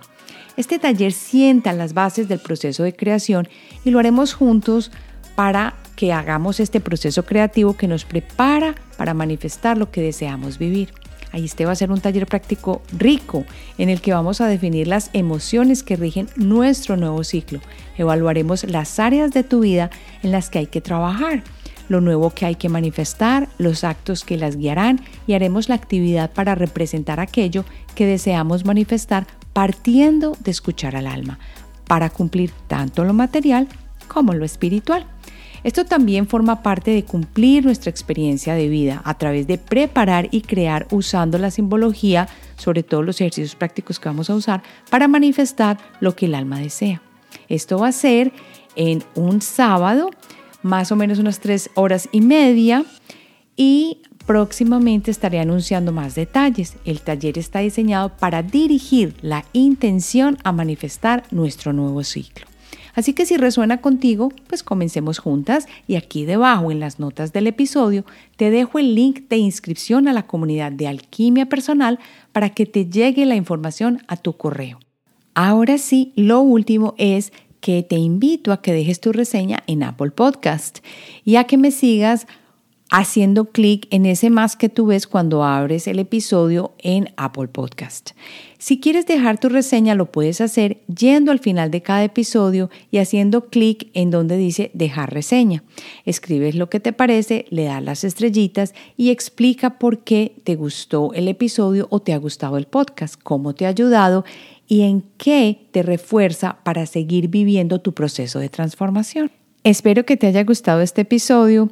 Este 0.56 0.80
taller 0.80 1.12
sienta 1.12 1.74
las 1.74 1.94
bases 1.94 2.28
del 2.28 2.40
proceso 2.40 2.84
de 2.84 2.96
creación 2.96 3.48
y 3.84 3.92
lo 3.92 4.00
haremos 4.00 4.34
juntos 4.34 4.92
para 5.36 5.76
que 5.96 6.14
hagamos 6.14 6.60
este 6.60 6.80
proceso 6.80 7.24
creativo 7.26 7.76
que 7.76 7.88
nos 7.88 8.06
prepara 8.06 8.76
para 8.98 9.14
manifestar 9.14 9.78
lo 9.78 9.90
que 9.92 10.02
deseamos 10.02 10.58
vivir. 10.58 10.94
Ahí 11.32 11.46
este 11.46 11.66
va 11.66 11.72
a 11.72 11.76
ser 11.76 11.92
un 11.92 12.00
taller 12.00 12.28
práctico 12.28 12.84
rico 12.96 13.44
en 13.80 13.90
el 13.90 14.02
que 14.02 14.14
vamos 14.14 14.40
a 14.40 14.48
definir 14.48 14.88
las 14.88 15.10
emociones 15.14 15.82
que 15.82 15.96
rigen 15.96 16.30
nuestro 16.36 16.96
nuevo 16.96 17.24
ciclo. 17.24 17.60
Evaluaremos 17.98 18.64
las 18.66 19.00
áreas 19.00 19.32
de 19.32 19.44
tu 19.44 19.62
vida 19.62 19.90
en 20.22 20.32
las 20.32 20.52
que 20.52 20.60
hay 20.60 20.68
que 20.68 20.80
trabajar, 20.82 21.44
lo 21.90 22.02
nuevo 22.02 22.30
que 22.32 22.46
hay 22.46 22.56
que 22.56 22.70
manifestar, 22.70 23.50
los 23.58 23.84
actos 23.84 24.24
que 24.24 24.38
las 24.38 24.58
guiarán 24.58 25.02
y 25.28 25.34
haremos 25.34 25.70
la 25.70 25.76
actividad 25.76 26.32
para 26.32 26.56
representar 26.56 27.20
aquello 27.20 27.66
que 27.96 28.06
deseamos 28.06 28.66
manifestar 28.66 29.28
partiendo 29.54 30.36
de 30.40 30.52
escuchar 30.52 30.96
al 30.96 31.08
alma, 31.08 31.40
para 31.88 32.10
cumplir 32.10 32.52
tanto 32.68 33.04
lo 33.04 33.14
material 33.14 33.68
como 34.08 34.34
lo 34.34 34.46
espiritual. 34.46 35.06
Esto 35.64 35.86
también 35.86 36.28
forma 36.28 36.62
parte 36.62 36.92
de 36.92 37.06
cumplir 37.06 37.64
nuestra 37.64 37.90
experiencia 37.90 38.54
de 38.54 38.68
vida 38.68 39.02
a 39.06 39.18
través 39.18 39.48
de 39.48 39.58
preparar 39.58 40.28
y 40.32 40.42
crear 40.42 40.88
usando 40.92 41.38
la 41.38 41.52
simbología, 41.52 42.28
sobre 42.58 42.84
todo 42.84 43.02
los 43.02 43.22
ejercicios 43.22 43.56
prácticos 43.56 44.00
que 44.00 44.10
vamos 44.10 44.30
a 44.30 44.36
usar, 44.36 44.62
para 44.90 45.08
manifestar 45.08 45.78
lo 46.02 46.16
que 46.16 46.26
el 46.26 46.36
alma 46.36 46.60
desea. 46.60 47.02
Esto 47.48 47.80
va 47.80 47.88
a 47.88 47.94
ser 47.94 48.34
en 48.76 49.04
un 49.16 49.42
sábado, 49.42 50.10
más 50.64 50.92
o 50.92 50.96
menos 50.96 51.20
unas 51.20 51.40
tres 51.40 51.70
horas 51.76 52.10
y 52.12 52.22
media, 52.22 52.86
y 53.56 54.00
próximamente 54.26 55.12
estaré 55.12 55.40
anunciando 55.40 55.92
más 55.92 56.16
detalles. 56.16 56.76
El 56.86 57.02
taller 57.02 57.38
está 57.38 57.60
diseñado 57.60 58.18
para 58.18 58.42
dirigir 58.42 59.16
la 59.22 59.46
intención 59.54 60.38
a 60.44 60.52
manifestar 60.52 61.24
nuestro 61.32 61.74
nuevo 61.74 62.04
ciclo. 62.04 62.48
Así 62.96 63.14
que 63.14 63.26
si 63.26 63.38
resuena 63.38 63.82
contigo, 63.82 64.32
pues 64.48 64.62
comencemos 64.62 65.18
juntas 65.18 65.68
y 65.88 65.96
aquí 65.96 66.26
debajo 66.26 66.72
en 66.72 66.80
las 66.80 67.00
notas 67.00 67.34
del 67.34 67.48
episodio 67.48 68.06
te 68.38 68.52
dejo 68.52 68.78
el 68.78 68.94
link 68.94 69.28
de 69.30 69.38
inscripción 69.38 70.08
a 70.08 70.14
la 70.14 70.28
comunidad 70.28 70.72
de 70.72 70.88
alquimia 70.88 71.48
personal 71.48 72.00
para 72.32 72.50
que 72.50 72.68
te 72.68 72.86
llegue 72.86 73.26
la 73.26 73.36
información 73.36 74.04
a 74.08 74.16
tu 74.16 74.34
correo. 74.34 74.80
Ahora 75.34 75.80
sí, 75.80 76.14
lo 76.16 76.42
último 76.42 76.94
es 77.00 77.34
que 77.64 77.82
te 77.82 77.96
invito 77.96 78.52
a 78.52 78.62
que 78.62 78.74
dejes 78.74 79.00
tu 79.00 79.14
reseña 79.14 79.64
en 79.68 79.84
Apple 79.84 80.12
Podcast 80.12 80.80
y 81.24 81.38
a 81.38 81.46
que 81.46 81.58
me 81.58 81.72
sigas 81.72 82.28
haciendo 82.92 83.46
clic 83.46 83.88
en 83.90 84.06
ese 84.06 84.30
más 84.30 84.58
que 84.58 84.68
tú 84.68 84.88
ves 84.88 85.08
cuando 85.08 85.46
abres 85.46 85.88
el 85.88 85.98
episodio 85.98 86.74
en 86.78 87.14
Apple 87.16 87.48
Podcast. 87.48 88.12
Si 88.60 88.82
quieres 88.82 89.06
dejar 89.06 89.40
tu 89.40 89.48
reseña, 89.48 89.96
lo 89.96 90.12
puedes 90.12 90.42
hacer 90.42 90.82
yendo 90.94 91.32
al 91.32 91.40
final 91.40 91.72
de 91.72 91.82
cada 91.82 92.04
episodio 92.04 92.70
y 92.92 92.98
haciendo 92.98 93.46
clic 93.46 93.90
en 93.94 94.12
donde 94.12 94.36
dice 94.36 94.70
dejar 94.74 95.14
reseña. 95.14 95.64
Escribes 96.04 96.56
lo 96.56 96.70
que 96.70 96.82
te 96.82 96.92
parece, 96.92 97.46
le 97.50 97.64
das 97.64 97.82
las 97.82 98.04
estrellitas 98.04 98.76
y 98.98 99.10
explica 99.10 99.80
por 99.80 100.04
qué 100.04 100.36
te 100.44 100.56
gustó 100.56 101.14
el 101.14 101.30
episodio 101.30 101.88
o 101.92 102.02
te 102.02 102.12
ha 102.12 102.18
gustado 102.18 102.58
el 102.58 102.68
podcast, 102.68 103.16
cómo 103.24 103.56
te 103.56 103.66
ha 103.66 103.70
ayudado 103.70 104.26
y 104.74 104.82
en 104.82 105.04
qué 105.20 105.68
te 105.70 105.84
refuerza 105.84 106.58
para 106.64 106.88
seguir 106.88 107.28
viviendo 107.28 107.80
tu 107.80 107.94
proceso 107.94 108.40
de 108.40 108.50
transformación. 108.50 109.30
Espero 109.64 110.04
que 110.04 110.18
te 110.18 110.26
haya 110.26 110.44
gustado 110.44 110.82
este 110.82 111.02
episodio. 111.02 111.70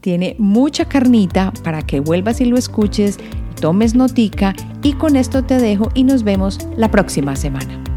Tiene 0.00 0.36
mucha 0.38 0.84
carnita 0.84 1.52
para 1.64 1.82
que 1.82 1.98
vuelvas 1.98 2.40
y 2.40 2.44
lo 2.44 2.56
escuches, 2.56 3.18
tomes 3.60 3.96
notica 3.96 4.54
y 4.84 4.92
con 4.92 5.16
esto 5.16 5.42
te 5.42 5.58
dejo 5.58 5.88
y 5.94 6.04
nos 6.04 6.22
vemos 6.22 6.60
la 6.76 6.92
próxima 6.92 7.34
semana. 7.34 7.93